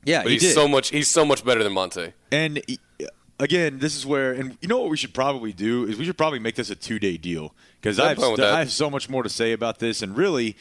Yeah, 0.05 0.23
but 0.23 0.33
he's 0.33 0.53
so 0.53 0.67
much 0.67 0.91
he's 0.91 1.11
so 1.11 1.25
much 1.25 1.45
better 1.45 1.63
than 1.63 1.73
Monta. 1.73 2.13
And 2.33 2.61
again, 3.41 3.79
this 3.79 3.97
is 3.97 4.07
where, 4.07 4.33
and 4.33 4.57
you 4.61 4.69
know 4.69 4.79
what 4.79 4.91
we 4.91 4.97
should 4.97 5.15
probably 5.15 5.53
do 5.53 5.85
is 5.87 5.97
we 5.97 6.05
should 6.05 6.19
probably 6.19 6.39
make 6.39 6.55
this 6.55 6.71
a 6.71 6.77
two 6.77 6.99
day 6.99 7.17
deal 7.17 7.55
because 7.81 7.99
I, 7.99 8.09
have 8.11 8.19
fine 8.19 8.33
with 8.33 8.39
st- 8.41 8.49
that. 8.49 8.55
I 8.55 8.59
have 8.61 8.71
so 8.71 8.91
much 8.91 9.09
more 9.09 9.23
to 9.23 9.29
say 9.29 9.53
about 9.53 9.79
this. 9.79 10.03
And 10.03 10.17
really, 10.17 10.57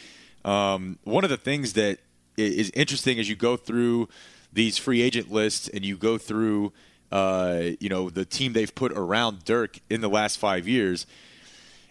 um, 0.46 0.98
one 1.04 1.24
of 1.24 1.30
the 1.30 1.38
things 1.38 1.74
that 1.74 2.00
is 2.38 2.72
interesting 2.74 3.20
as 3.20 3.28
you 3.30 3.36
go 3.36 3.58
through 3.58 4.08
these 4.54 4.78
free 4.78 5.02
agent 5.02 5.32
lists 5.32 5.68
and 5.68 5.84
you 5.86 5.98
go 5.98 6.18
through, 6.18 6.72
uh, 7.12 7.62
you 7.80 7.90
know, 7.90 8.10
the 8.10 8.26
team 8.26 8.54
they've 8.54 8.74
put 8.74 8.92
around 8.94 9.44
Dirk 9.46 9.80
in 9.90 10.02
the 10.02 10.10
last 10.10 10.38
five 10.38 10.68
years. 10.68 11.06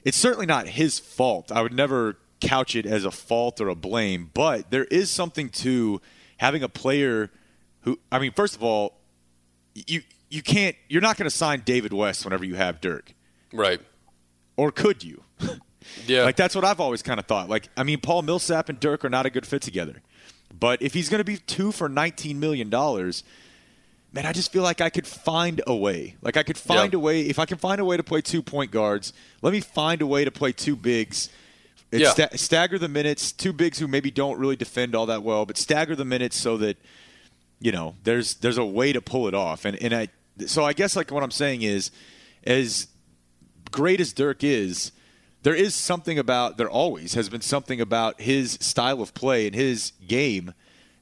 It's 0.05 0.17
certainly 0.17 0.47
not 0.47 0.67
his 0.69 0.99
fault. 0.99 1.53
I 1.53 1.61
would 1.61 1.75
never 1.75 2.17
couch 2.41 2.75
it 2.77 2.87
as 2.87 3.05
a 3.05 3.11
fault 3.11 3.61
or 3.61 3.69
a 3.69 3.75
blame, 3.75 4.31
but 4.33 4.71
there 4.71 4.85
is 4.87 5.11
something 5.11 5.51
to 5.51 6.01
having 6.39 6.63
a 6.63 6.69
player 6.69 7.31
who, 7.83 7.99
I 8.11 8.19
mean, 8.19 8.33
first 8.33 8.55
of 8.57 8.63
all, 8.63 8.95
you 9.75 10.03
you 10.31 10.43
can't 10.43 10.77
you're 10.89 11.03
not 11.03 11.17
going 11.17 11.29
to 11.29 11.35
sign 11.37 11.63
David 11.65 11.93
West 11.93 12.25
whenever 12.25 12.45
you 12.45 12.55
have 12.55 12.81
Dirk, 12.81 13.13
Right. 13.53 13.81
or 14.57 14.71
could 14.73 15.03
you? 15.05 15.23
Yeah. 16.07 16.22
like 16.24 16.37
that's 16.37 16.55
what 16.55 16.64
I've 16.64 16.81
always 16.81 17.03
kind 17.03 17.18
of 17.20 17.27
thought. 17.27 17.48
Like 17.48 17.68
I 17.77 17.83
mean, 17.83 18.01
Paul 18.01 18.22
Millsap 18.22 18.68
and 18.68 18.79
Dirk 18.81 19.05
are 19.05 19.11
not 19.11 19.27
a 19.27 19.31
good 19.31 19.46
fit 19.46 19.62
together, 19.62 20.03
but 20.59 20.81
if 20.83 20.94
he's 20.94 21.09
going 21.09 21.18
to 21.18 21.24
be 21.24 21.37
two 21.38 21.72
for 21.72 21.88
19 21.88 22.38
million 22.40 22.70
dollars. 22.70 23.24
Man, 24.11 24.24
I 24.24 24.33
just 24.33 24.51
feel 24.51 24.62
like 24.62 24.81
I 24.81 24.88
could 24.88 25.07
find 25.07 25.61
a 25.66 25.77
way. 25.77 26.16
Like 26.22 26.38
I 26.38 26.42
could 26.42 26.57
find 26.57 26.94
Yeah. 26.94 26.96
a 26.96 27.01
way. 27.01 27.20
If 27.20 27.38
I 27.38 27.44
can 27.44 27.59
find 27.59 27.79
a 27.79 27.85
way 27.85 27.98
to 27.98 28.03
play 28.03 28.22
two 28.22 28.42
point 28.42 28.70
guards, 28.70 29.12
let 29.42 29.53
me 29.53 29.61
find 29.61 30.01
a 30.01 30.07
way 30.07 30.24
to 30.24 30.31
play 30.31 30.51
two 30.51 30.77
bigs. 30.77 31.29
It's 31.92 32.01
Yeah. 32.03 32.12
sta- 32.12 32.37
stagger 32.38 32.79
the 32.79 32.88
minutes. 32.88 33.33
Two 33.33 33.53
bigs 33.53 33.79
who 33.79 33.87
maybe 33.87 34.11
don't 34.11 34.38
really 34.38 34.57
defend 34.57 34.94
all 34.94 35.05
that 35.07 35.22
well, 35.22 35.44
but 35.44 35.59
stagger 35.59 35.94
the 35.94 36.07
minutes 36.07 36.38
so 36.38 36.57
that 36.57 36.79
you 37.61 37.70
know 37.70 37.96
there's 38.05 38.37
there's 38.37 38.57
a 38.57 38.64
way 38.64 38.94
to 38.94 39.03
pull 39.03 39.29
it 39.29 39.35
off. 39.35 39.66
And 39.66 39.77
and 39.83 39.94
I 39.94 40.09
so 40.46 40.64
I 40.64 40.72
guess 40.72 40.96
like 40.96 41.11
what 41.11 41.22
I'm 41.22 41.31
saying 41.31 41.61
is, 41.61 41.90
as 42.44 42.87
great 43.70 44.01
as 44.01 44.14
Dirk 44.14 44.42
is, 44.42 44.90
there 45.49 45.57
is 45.57 45.75
something 45.75 46.19
about 46.19 46.59
there 46.59 46.69
always 46.69 47.15
has 47.15 47.31
been 47.31 47.41
something 47.41 47.81
about 47.81 48.21
his 48.21 48.59
style 48.61 49.01
of 49.01 49.15
play 49.15 49.47
and 49.47 49.55
his 49.55 49.93
game 50.07 50.53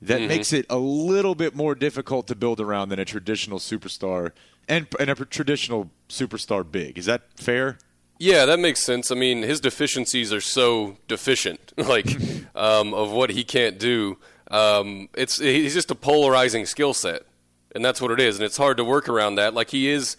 that 0.01 0.21
makes 0.21 0.53
it 0.53 0.65
a 0.71 0.77
little 0.77 1.35
bit 1.35 1.57
more 1.57 1.75
difficult 1.75 2.29
to 2.29 2.37
build 2.37 2.61
around 2.61 2.91
than 2.91 3.01
a 3.01 3.05
traditional 3.05 3.59
superstar 3.59 4.31
and 4.69 4.87
and 5.01 5.11
a 5.11 5.17
traditional 5.17 5.91
superstar 6.09 6.65
big. 6.71 6.97
Is 6.97 7.07
that 7.07 7.23
fair? 7.35 7.79
Yeah, 8.21 8.47
that 8.47 8.61
makes 8.61 8.85
sense. 8.85 9.11
I 9.11 9.17
mean, 9.17 9.43
his 9.43 9.61
deficiencies 9.61 10.33
are 10.33 10.41
so 10.41 10.97
deficient, 11.09 11.73
like 11.77 12.07
um, 12.55 12.95
of 12.95 13.11
what 13.11 13.31
he 13.31 13.43
can't 13.43 13.81
do. 13.81 14.17
Um, 14.49 15.09
it's 15.17 15.41
he's 15.41 15.75
just 15.75 15.91
a 15.91 15.97
polarizing 15.97 16.67
skill 16.67 16.95
set, 16.95 17.23
and 17.75 17.85
that's 17.85 18.01
what 18.01 18.13
it 18.13 18.21
is. 18.21 18.37
And 18.37 18.45
it's 18.45 18.59
hard 18.59 18.77
to 18.77 18.85
work 18.85 19.09
around 19.09 19.35
that. 19.35 19.55
Like 19.55 19.71
he 19.71 19.89
is, 19.89 20.17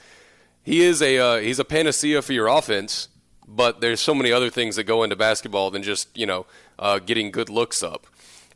he 0.63 0.81
is 0.81 1.01
a 1.01 1.17
uh, 1.17 1.37
he's 1.37 1.59
a 1.59 1.65
panacea 1.65 2.21
for 2.21 2.33
your 2.33 2.47
offense, 2.47 3.07
but 3.47 3.81
there's 3.81 4.01
so 4.01 4.13
many 4.13 4.31
other 4.31 4.49
things 4.49 4.75
that 4.75 4.83
go 4.83 5.03
into 5.03 5.15
basketball 5.15 5.71
than 5.71 5.83
just 5.83 6.15
you 6.17 6.25
know 6.25 6.45
uh, 6.77 6.99
getting 6.99 7.31
good 7.31 7.49
looks 7.49 7.81
up. 7.81 8.07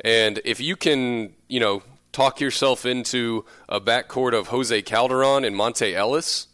And 0.04 0.41
if 0.43 0.60
you 0.60 0.75
can, 0.75 1.34
you 1.47 1.60
know, 1.60 1.84
talk 2.12 2.39
yourself 2.39 2.86
into 2.86 3.45
a 3.69 3.80
backcourt 3.80 4.34
of 4.34 4.47
Jose 4.47 4.82
Calderon 4.82 5.45
and 5.45 5.56
Monta 5.56 5.93
Ellis, 5.93 6.47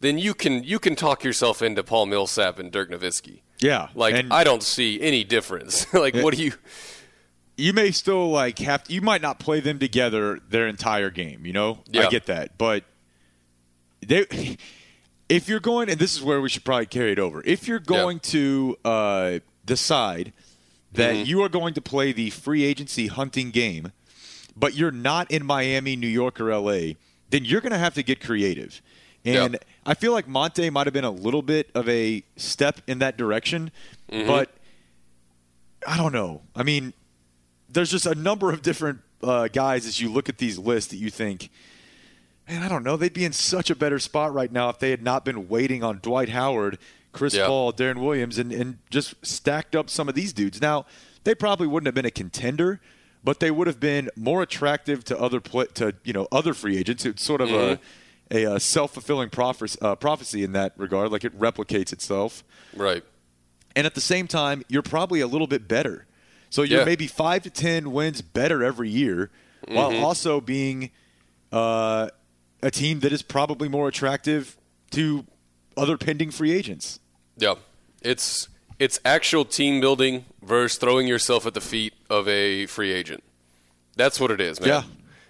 then 0.00 0.18
you 0.18 0.32
can 0.34 0.62
you 0.62 0.78
can 0.78 0.94
talk 0.96 1.24
yourself 1.24 1.60
into 1.62 1.82
Paul 1.82 2.06
Millsap 2.06 2.58
and 2.58 2.70
Dirk 2.70 2.90
Nowitzki. 2.90 3.40
Yeah, 3.60 3.88
Like 3.94 4.14
and- 4.14 4.32
I 4.32 4.42
don't 4.44 4.62
see 4.62 5.00
any 5.00 5.22
difference. 5.24 5.92
like 5.94 6.14
what 6.16 6.34
do 6.36 6.42
you? 6.42 6.52
you 7.56 7.72
may 7.72 7.90
still 7.90 8.30
like 8.30 8.58
have 8.58 8.82
to, 8.84 8.92
you 8.92 9.00
might 9.00 9.22
not 9.22 9.38
play 9.38 9.60
them 9.60 9.78
together 9.78 10.38
their 10.48 10.66
entire 10.66 11.10
game 11.10 11.44
you 11.44 11.52
know 11.52 11.78
i 11.94 12.08
get 12.08 12.26
that 12.26 12.56
but 12.56 12.82
they 14.00 14.56
if 15.28 15.48
you're 15.48 15.60
going 15.60 15.88
and 15.88 15.98
this 15.98 16.14
is 16.14 16.22
where 16.22 16.40
we 16.40 16.48
should 16.48 16.64
probably 16.64 16.86
carry 16.86 17.12
it 17.12 17.18
over 17.18 17.42
if 17.44 17.66
you're 17.68 17.78
going 17.78 18.18
to 18.20 18.76
uh, 18.84 19.38
decide 19.64 20.32
that 20.92 21.14
Mm-hmm. 21.14 21.24
you 21.26 21.42
are 21.42 21.48
going 21.48 21.72
to 21.74 21.80
play 21.80 22.12
the 22.12 22.28
free 22.30 22.64
agency 22.64 23.06
hunting 23.06 23.50
game 23.50 23.92
but 24.54 24.74
you're 24.74 24.90
not 24.90 25.30
in 25.30 25.44
miami 25.46 25.96
new 25.96 26.06
york 26.06 26.38
or 26.40 26.54
la 26.54 26.92
then 27.30 27.44
you're 27.44 27.62
going 27.62 27.72
to 27.72 27.78
have 27.78 27.94
to 27.94 28.02
get 28.02 28.20
creative 28.20 28.82
and 29.24 29.54
Yeah. 29.54 29.58
i 29.86 29.94
feel 29.94 30.12
like 30.12 30.26
monta 30.26 30.70
might 30.70 30.86
have 30.86 30.92
been 30.92 31.04
a 31.04 31.10
little 31.10 31.40
bit 31.42 31.70
of 31.74 31.88
a 31.88 32.22
step 32.36 32.80
in 32.86 32.98
that 32.98 33.16
direction 33.16 33.70
Mm-hmm. 34.10 34.26
but 34.26 34.50
i 35.86 35.96
don't 35.96 36.12
know 36.12 36.42
i 36.54 36.62
mean 36.62 36.92
there's 37.70 37.90
just 37.90 38.04
a 38.04 38.14
number 38.14 38.52
of 38.52 38.60
different 38.60 38.98
uh, 39.22 39.48
guys 39.48 39.86
as 39.86 39.98
you 40.00 40.10
look 40.12 40.28
at 40.28 40.36
these 40.36 40.58
lists 40.58 40.90
that 40.90 40.96
you 40.98 41.08
think, 41.08 41.48
man, 42.48 42.62
I 42.62 42.68
don't 42.68 42.82
know, 42.84 42.96
they'd 42.96 43.12
be 43.12 43.24
in 43.24 43.32
such 43.32 43.70
a 43.70 43.74
better 43.76 43.98
spot 43.98 44.32
right 44.34 44.50
now 44.50 44.68
if 44.68 44.78
they 44.78 44.90
had 44.90 45.02
not 45.02 45.24
been 45.24 45.48
waiting 45.48 45.82
on 45.82 45.98
Dwight 46.02 46.28
Howard, 46.30 46.78
Chris 47.12 47.34
Yeah. 47.34 47.46
Paul, 47.46 47.72
Deron 47.72 48.00
Williams, 48.00 48.38
and, 48.38 48.52
and 48.52 48.78
just 48.90 49.14
stacked 49.24 49.76
up 49.76 49.88
some 49.90 50.08
of 50.08 50.14
these 50.14 50.32
dudes. 50.32 50.60
Now, 50.60 50.86
they 51.24 51.34
probably 51.34 51.66
wouldn't 51.66 51.86
have 51.86 51.94
been 51.94 52.04
a 52.06 52.10
contender, 52.10 52.80
but 53.22 53.38
they 53.40 53.50
would 53.50 53.66
have 53.68 53.78
been 53.80 54.10
more 54.16 54.42
attractive 54.42 55.04
to 55.04 55.18
other 55.18 55.38
to 55.40 55.94
you 56.04 56.12
know 56.12 56.26
other 56.32 56.52
free 56.54 56.76
agents. 56.76 57.04
It's 57.06 57.22
sort 57.22 57.40
of 57.40 57.50
a, 57.52 57.78
a, 58.30 58.46
uh 58.54 58.58
self 58.58 58.92
fulfilling 58.94 59.30
prophecy, 59.30 59.78
uh, 59.80 59.94
prophecy 59.94 60.42
in 60.42 60.52
that 60.52 60.72
regard, 60.76 61.12
like 61.12 61.22
it 61.24 61.38
replicates 61.38 61.92
itself 61.92 62.42
Right. 62.74 63.04
and 63.76 63.86
at 63.86 63.94
the 63.94 64.00
same 64.00 64.26
time, 64.26 64.64
you're 64.68 64.82
probably 64.82 65.20
a 65.20 65.26
little 65.28 65.46
bit 65.46 65.68
better. 65.68 66.06
So 66.50 66.62
you're 66.62 66.80
Yeah. 66.80 66.84
maybe 66.86 67.06
five 67.06 67.44
to 67.44 67.50
ten 67.50 67.92
wins 67.92 68.20
better 68.22 68.64
every 68.64 68.88
year, 68.90 69.30
while 69.68 69.90
Mm-hmm. 69.92 70.02
also 70.04 70.40
being 70.40 70.90
uh, 71.52 72.08
a 72.62 72.70
team 72.70 73.00
that 73.00 73.12
is 73.12 73.22
probably 73.22 73.68
more 73.68 73.88
attractive 73.88 74.56
to 74.92 75.26
other 75.76 75.96
pending 75.96 76.30
free 76.30 76.52
agents. 76.52 77.00
Yeah. 77.36 77.54
It's 78.02 78.48
it's 78.78 78.98
actual 79.04 79.44
team 79.44 79.80
building 79.80 80.24
versus 80.42 80.78
throwing 80.78 81.06
yourself 81.06 81.46
at 81.46 81.54
the 81.54 81.60
feet 81.60 81.94
of 82.10 82.26
a 82.28 82.66
free 82.66 82.92
agent. 82.92 83.22
That's 83.96 84.18
what 84.18 84.30
it 84.30 84.40
is, 84.40 84.60
man. 84.60 84.68
Yeah. 84.68 84.82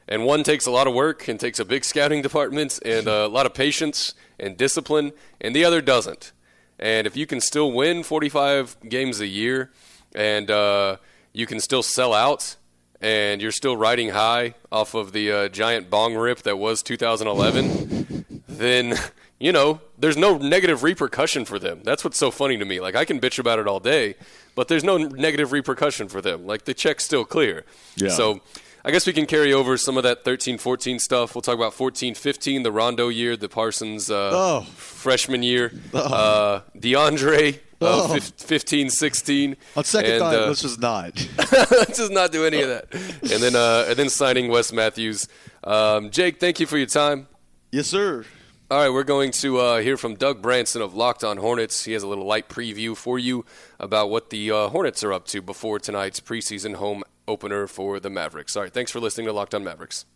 And 0.08 0.24
one 0.24 0.42
takes 0.42 0.66
a 0.66 0.70
lot 0.70 0.86
of 0.86 0.94
work 0.94 1.28
and 1.28 1.38
takes 1.38 1.58
a 1.58 1.64
big 1.64 1.84
scouting 1.84 2.22
department 2.22 2.78
and 2.84 3.06
a 3.06 3.28
lot 3.28 3.46
of 3.46 3.54
patience 3.54 4.14
and 4.38 4.56
discipline, 4.56 5.12
and 5.40 5.54
the 5.54 5.64
other 5.64 5.80
doesn't. 5.80 6.32
And 6.78 7.06
if 7.06 7.16
you 7.16 7.26
can 7.26 7.40
still 7.40 7.72
win 7.72 8.02
45 8.02 8.76
games 8.88 9.20
a 9.20 9.26
year 9.26 9.70
and 10.14 10.50
uh, 10.50 10.96
you 11.32 11.46
can 11.46 11.60
still 11.60 11.82
sell 11.82 12.12
out 12.12 12.56
and 13.02 13.42
you're 13.42 13.52
still 13.52 13.76
riding 13.76 14.10
high 14.10 14.54
off 14.70 14.94
of 14.94 15.12
the 15.12 15.30
uh, 15.32 15.48
giant 15.48 15.90
bong 15.90 16.14
rip 16.14 16.38
that 16.42 16.58
was 16.58 16.82
2011, 16.82 18.44
then 18.48 18.94
you 19.38 19.52
know 19.52 19.80
there's 19.98 20.16
no 20.16 20.38
negative 20.38 20.82
repercussion 20.82 21.44
for 21.44 21.58
them. 21.58 21.80
That's 21.84 22.04
what's 22.04 22.18
so 22.18 22.30
funny 22.30 22.56
to 22.58 22.64
me. 22.64 22.80
Like 22.80 22.94
I 22.94 23.04
can 23.04 23.20
bitch 23.20 23.38
about 23.38 23.58
it 23.58 23.66
all 23.66 23.80
day, 23.80 24.14
but 24.54 24.68
there's 24.68 24.84
no 24.84 24.96
negative 24.98 25.52
repercussion 25.52 26.08
for 26.08 26.20
them. 26.20 26.46
Like 26.46 26.64
the 26.64 26.74
check's 26.74 27.04
still 27.04 27.24
clear. 27.24 27.64
Yeah. 27.96 28.08
So 28.10 28.40
I 28.84 28.90
guess 28.90 29.06
we 29.06 29.12
can 29.12 29.26
carry 29.26 29.52
over 29.52 29.76
some 29.76 29.96
of 29.96 30.02
that 30.02 30.24
13-14 30.24 31.00
stuff. 31.00 31.34
We'll 31.36 31.42
talk 31.42 31.54
about 31.54 31.72
14-15, 31.72 32.64
the 32.64 32.72
Rondo 32.72 33.08
year, 33.08 33.36
the 33.36 33.48
Parsons 33.48 34.10
uh, 34.10 34.30
Oh. 34.32 34.60
freshman 34.74 35.42
year, 35.44 35.72
uh, 35.94 36.60
DeAndre. 36.76 37.60
Uh, 37.84 38.08
15-16. 38.08 39.56
On 39.76 39.84
second 39.84 40.10
and, 40.12 40.20
thought, 40.20 40.34
uh, 40.34 40.46
let's 40.46 40.62
just 40.62 40.80
not. 40.80 41.28
let's 41.70 41.98
just 41.98 42.12
not 42.12 42.32
do 42.32 42.44
any 42.44 42.62
of 42.62 42.68
that. 42.68 42.92
And 42.92 43.42
then, 43.42 43.56
uh, 43.56 43.86
and 43.88 43.96
then 43.96 44.08
signing 44.08 44.48
Wes 44.48 44.72
Matthews. 44.72 45.28
Um, 45.64 46.10
Jake, 46.10 46.40
thank 46.40 46.60
you 46.60 46.66
for 46.66 46.78
your 46.78 46.86
time. 46.86 47.28
yes, 47.70 47.86
sir. 47.86 48.24
All 48.70 48.78
right, 48.78 48.88
we're 48.88 49.04
going 49.04 49.32
to 49.32 49.58
uh, 49.58 49.80
hear 49.80 49.98
from 49.98 50.14
Doug 50.14 50.40
Branson 50.40 50.80
of 50.80 50.94
Locked 50.94 51.24
On 51.24 51.36
Hornets. 51.36 51.84
He 51.84 51.92
has 51.92 52.02
a 52.02 52.06
little 52.06 52.24
light 52.24 52.48
preview 52.48 52.96
for 52.96 53.18
you 53.18 53.44
about 53.78 54.08
what 54.08 54.30
the 54.30 54.50
uh, 54.50 54.68
Hornets 54.68 55.04
are 55.04 55.12
up 55.12 55.26
to 55.26 55.42
before 55.42 55.78
tonight's 55.78 56.20
preseason 56.20 56.76
home 56.76 57.02
opener 57.28 57.66
for 57.66 58.00
the 58.00 58.08
Mavericks. 58.08 58.56
All 58.56 58.62
right, 58.62 58.72
thanks 58.72 58.90
for 58.90 58.98
listening 58.98 59.26
to 59.26 59.32
Locked 59.34 59.54
On 59.54 59.62
Mavericks. 59.62 60.06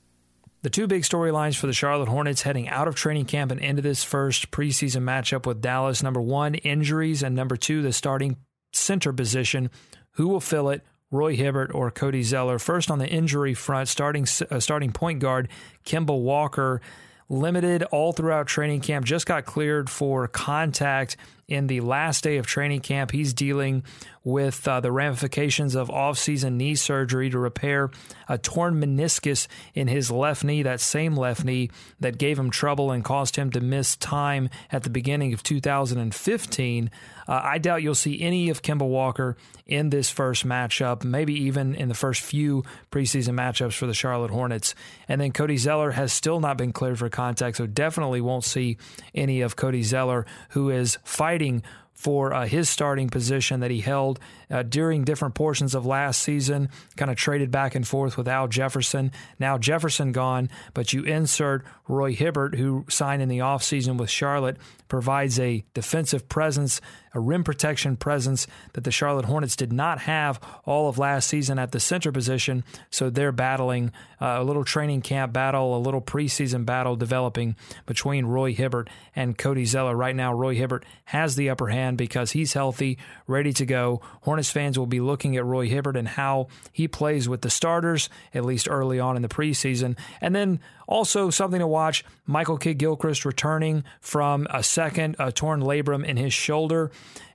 The 0.66 0.70
two 0.70 0.88
big 0.88 1.05
storylines 1.05 1.55
for 1.55 1.68
the 1.68 1.72
Charlotte 1.72 2.09
Hornets 2.09 2.42
heading 2.42 2.68
out 2.68 2.88
of 2.88 2.96
training 2.96 3.26
camp 3.26 3.52
and 3.52 3.61
into 3.61 3.83
this 3.83 4.02
first 4.02 4.50
preseason 4.50 5.05
matchup 5.05 5.46
with 5.46 5.61
Dallas 5.61 6.02
number 6.02 6.20
one, 6.20 6.57
injuries, 6.57 7.22
and 7.22 7.37
number 7.37 7.57
two, 7.57 7.83
the 7.83 7.92
starting 7.92 8.37
center 8.72 9.12
position. 9.12 9.70
Who 10.14 10.26
will 10.26 10.40
fill 10.40 10.70
it? 10.70 10.83
Roy 11.12 11.37
Hibbert 11.37 11.72
or 11.72 11.92
Cody 11.92 12.24
Zeller. 12.24 12.59
First 12.59 12.90
on 12.90 12.98
the 12.98 13.07
injury 13.07 13.55
front, 13.55 13.87
starting 13.87 14.26
uh, 14.50 14.59
starting 14.59 14.90
point 14.90 15.20
guard 15.20 15.50
Kemba 15.85 16.20
Walker, 16.20 16.81
limited 17.29 17.85
all 17.85 18.12
throughout 18.12 18.48
training 18.48 18.81
camp, 18.81 19.07
just 19.07 19.24
got 19.24 19.44
cleared 19.44 19.88
for 19.88 20.26
contact 20.26 21.16
in 21.48 21.66
the 21.68 21.80
last 21.80 22.24
day 22.24 22.37
of 22.37 22.46
training 22.46 22.80
camp. 22.80 23.11
He's 23.11 23.32
dealing 23.32 23.85
with 24.24 24.66
uh, 24.66 24.80
the 24.80 24.90
ramifications 24.90 25.76
of 25.76 25.88
off-season 25.88 26.56
knee 26.56 26.74
surgery 26.74 27.30
to 27.30 27.38
repair 27.38 27.90
a 28.28 28.37
torn 28.37 28.80
meniscus 28.80 29.46
in 29.72 29.87
his 29.87 30.11
left 30.11 30.42
knee, 30.42 30.64
that 30.64 30.80
same 30.80 31.16
left 31.16 31.44
knee 31.44 31.70
that 32.00 32.18
gave 32.18 32.37
him 32.37 32.50
trouble 32.50 32.90
and 32.90 33.04
caused 33.04 33.37
him 33.37 33.50
to 33.52 33.61
miss 33.61 33.94
time 33.96 34.50
at 34.72 34.82
the 34.82 34.90
beginning 34.90 35.32
of 35.32 35.44
2015. 35.44 36.90
Uh, 37.28 37.40
I 37.42 37.59
doubt 37.59 37.82
you'll 37.82 37.94
see 37.94 38.20
any 38.20 38.50
of 38.50 38.62
Kemba 38.62 38.87
Walker 38.87 39.37
in 39.64 39.90
this 39.90 40.11
first 40.11 40.46
matchup, 40.46 41.04
maybe 41.04 41.35
even 41.35 41.74
in 41.74 41.88
the 41.88 41.94
first 41.94 42.20
few 42.20 42.64
preseason 42.90 43.35
matchups 43.35 43.74
for 43.74 43.87
the 43.87 43.94
Charlotte 43.94 44.30
Hornets. 44.30 44.74
And 45.09 45.20
then 45.20 45.32
Cody 45.32 45.56
Zeller 45.56 45.92
has 45.92 46.12
still 46.12 46.40
not 46.40 46.56
been 46.56 46.72
cleared 46.72 46.98
for 46.98 47.09
contact, 47.09 47.56
so 47.56 47.66
definitely 47.66 48.20
won't 48.20 48.44
see 48.44 48.76
any 49.14 49.40
of 49.40 49.56
Cody 49.56 49.82
Zeller, 49.82 50.26
who 50.50 50.70
is 50.70 50.98
fighting 51.37 51.62
for 51.92 52.33
uh, 52.33 52.46
his 52.46 52.68
starting 52.68 53.09
position 53.09 53.61
that 53.61 53.70
he 53.70 53.81
held 53.81 54.18
uh, 54.51 54.62
during 54.62 55.05
different 55.05 55.35
portions 55.35 55.75
of 55.75 55.85
last 55.85 56.22
season, 56.22 56.68
kind 56.96 57.11
of 57.11 57.16
traded 57.16 57.51
back 57.51 57.75
and 57.75 57.87
forth 57.87 58.16
with 58.16 58.29
Al 58.29 58.49
Jefferson. 58.49 59.11
Now 59.38 59.59
Jefferson 59.59 60.12
gone, 60.12 60.49
but 60.72 60.92
you 60.92 61.03
insert 61.05 61.64
Roy 61.88 62.14
Hibbert, 62.14 62.55
who 62.55 62.85
signed 62.88 63.22
in 63.22 63.29
the 63.29 63.38
offseason 63.38 63.99
with 63.99 64.11
Charlotte, 64.11 64.57
provides 64.88 65.38
a 65.38 65.64
defensive 65.75 66.29
presence, 66.29 66.81
a 67.16 67.20
rim 67.20 67.42
protection 67.42 67.96
presence 67.96 68.46
that 68.74 68.85
the 68.85 68.90
Charlotte 68.90 69.24
Hornets 69.24 69.57
did 69.57 69.72
not 69.72 70.00
have 70.00 70.38
all 70.64 70.88
of 70.88 70.98
last 70.98 71.29
season 71.29 71.59
at 71.59 71.72
the 71.72 71.81
center 71.81 72.12
position. 72.12 72.62
So 72.90 73.09
they're 73.09 73.33
battling 73.33 73.90
uh, 74.20 74.37
a 74.38 74.44
little 74.44 74.64
training 74.64 75.00
camp 75.00 75.33
battle, 75.33 75.76
a 75.76 75.81
little 75.81 76.02
preseason 76.02 76.66
battle 76.66 76.94
developing 76.94 77.57
between 77.87 78.26
Roy 78.26 78.52
Hibbert 78.52 78.88
and 79.14 79.37
Cody 79.37 79.64
Zeller. 79.64 79.96
Right 79.96 80.14
now, 80.14 80.33
Roy 80.33 80.55
Hibbert 80.55 80.85
has 81.07 81.37
the 81.37 81.48
upper 81.48 81.68
hand 81.68 81.96
because 81.96 82.33
he's 82.33 82.52
healthy, 82.52 82.98
ready 83.26 83.52
to 83.55 83.64
go. 83.64 84.02
Hornets 84.22 84.50
fans 84.50 84.79
will 84.79 84.87
be 84.87 85.00
looking 85.00 85.37
at 85.37 85.44
Roy 85.44 85.68
Hibbert 85.68 85.96
and 85.96 86.09
how 86.09 86.48
he 86.70 86.87
plays 86.87 87.29
with 87.29 87.40
the 87.40 87.50
starters, 87.50 88.11
at 88.35 88.44
least 88.44 88.68
early 88.70 89.00
on 89.00 89.16
in 89.16 89.22
the 89.22 89.29
preseason. 89.29 89.96
And 90.20 90.35
then 90.35 90.61
also, 90.87 91.31
something 91.31 91.59
to 91.59 91.66
watch 91.66 92.05
Michael 92.26 92.59
Kidd 92.59 92.79
Gilchrist 92.79 93.24
returning 93.24 93.83
from 94.00 94.46
a 94.50 94.62
second 94.62 95.16
a 95.18 95.33
torn 95.33 95.61
labrum 95.61 96.05
in 96.05 96.16
his 96.16 96.33
shoulder. 96.33 96.92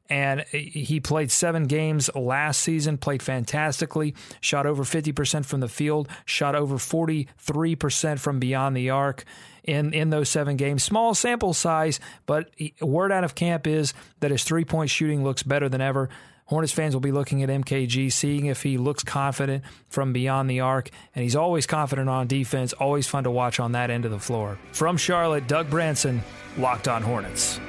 And 0.09 0.41
he 0.51 0.99
played 0.99 1.31
seven 1.31 1.67
games 1.67 2.09
last 2.13 2.59
season, 2.59 2.97
played 2.97 3.23
fantastically, 3.23 4.13
shot 4.41 4.65
over 4.65 4.83
50% 4.83 5.45
from 5.45 5.61
the 5.61 5.69
field, 5.69 6.09
shot 6.25 6.53
over 6.53 6.75
43% 6.75 8.19
from 8.19 8.37
beyond 8.37 8.75
the 8.75 8.89
arc 8.89 9.23
in, 9.63 9.93
in 9.93 10.09
those 10.09 10.27
seven 10.27 10.57
games. 10.57 10.83
Small 10.83 11.15
sample 11.15 11.53
size, 11.53 12.01
but 12.25 12.49
word 12.81 13.13
out 13.13 13.23
of 13.23 13.35
camp 13.35 13.65
is 13.65 13.93
that 14.19 14.31
his 14.31 14.43
three 14.43 14.65
point 14.65 14.89
shooting 14.89 15.23
looks 15.23 15.43
better 15.43 15.69
than 15.69 15.79
ever. 15.79 16.09
Hornets 16.45 16.73
fans 16.73 16.93
will 16.93 16.99
be 16.99 17.13
looking 17.13 17.43
at 17.43 17.49
MKG, 17.49 18.11
seeing 18.11 18.47
if 18.47 18.61
he 18.61 18.77
looks 18.77 19.05
confident 19.05 19.63
from 19.87 20.11
beyond 20.11 20.49
the 20.49 20.59
arc, 20.59 20.89
and 21.15 21.23
he's 21.23 21.37
always 21.37 21.65
confident 21.65 22.09
on 22.09 22.27
defense. 22.27 22.73
Always 22.73 23.07
fun 23.07 23.23
to 23.23 23.31
watch 23.31 23.61
on 23.61 23.71
that 23.71 23.89
end 23.89 24.03
of 24.03 24.11
the 24.11 24.19
floor. 24.19 24.59
From 24.73 24.97
Charlotte, 24.97 25.47
Doug 25.47 25.69
Branson, 25.69 26.21
Locked 26.57 26.89
On 26.89 27.01
Hornets. 27.01 27.61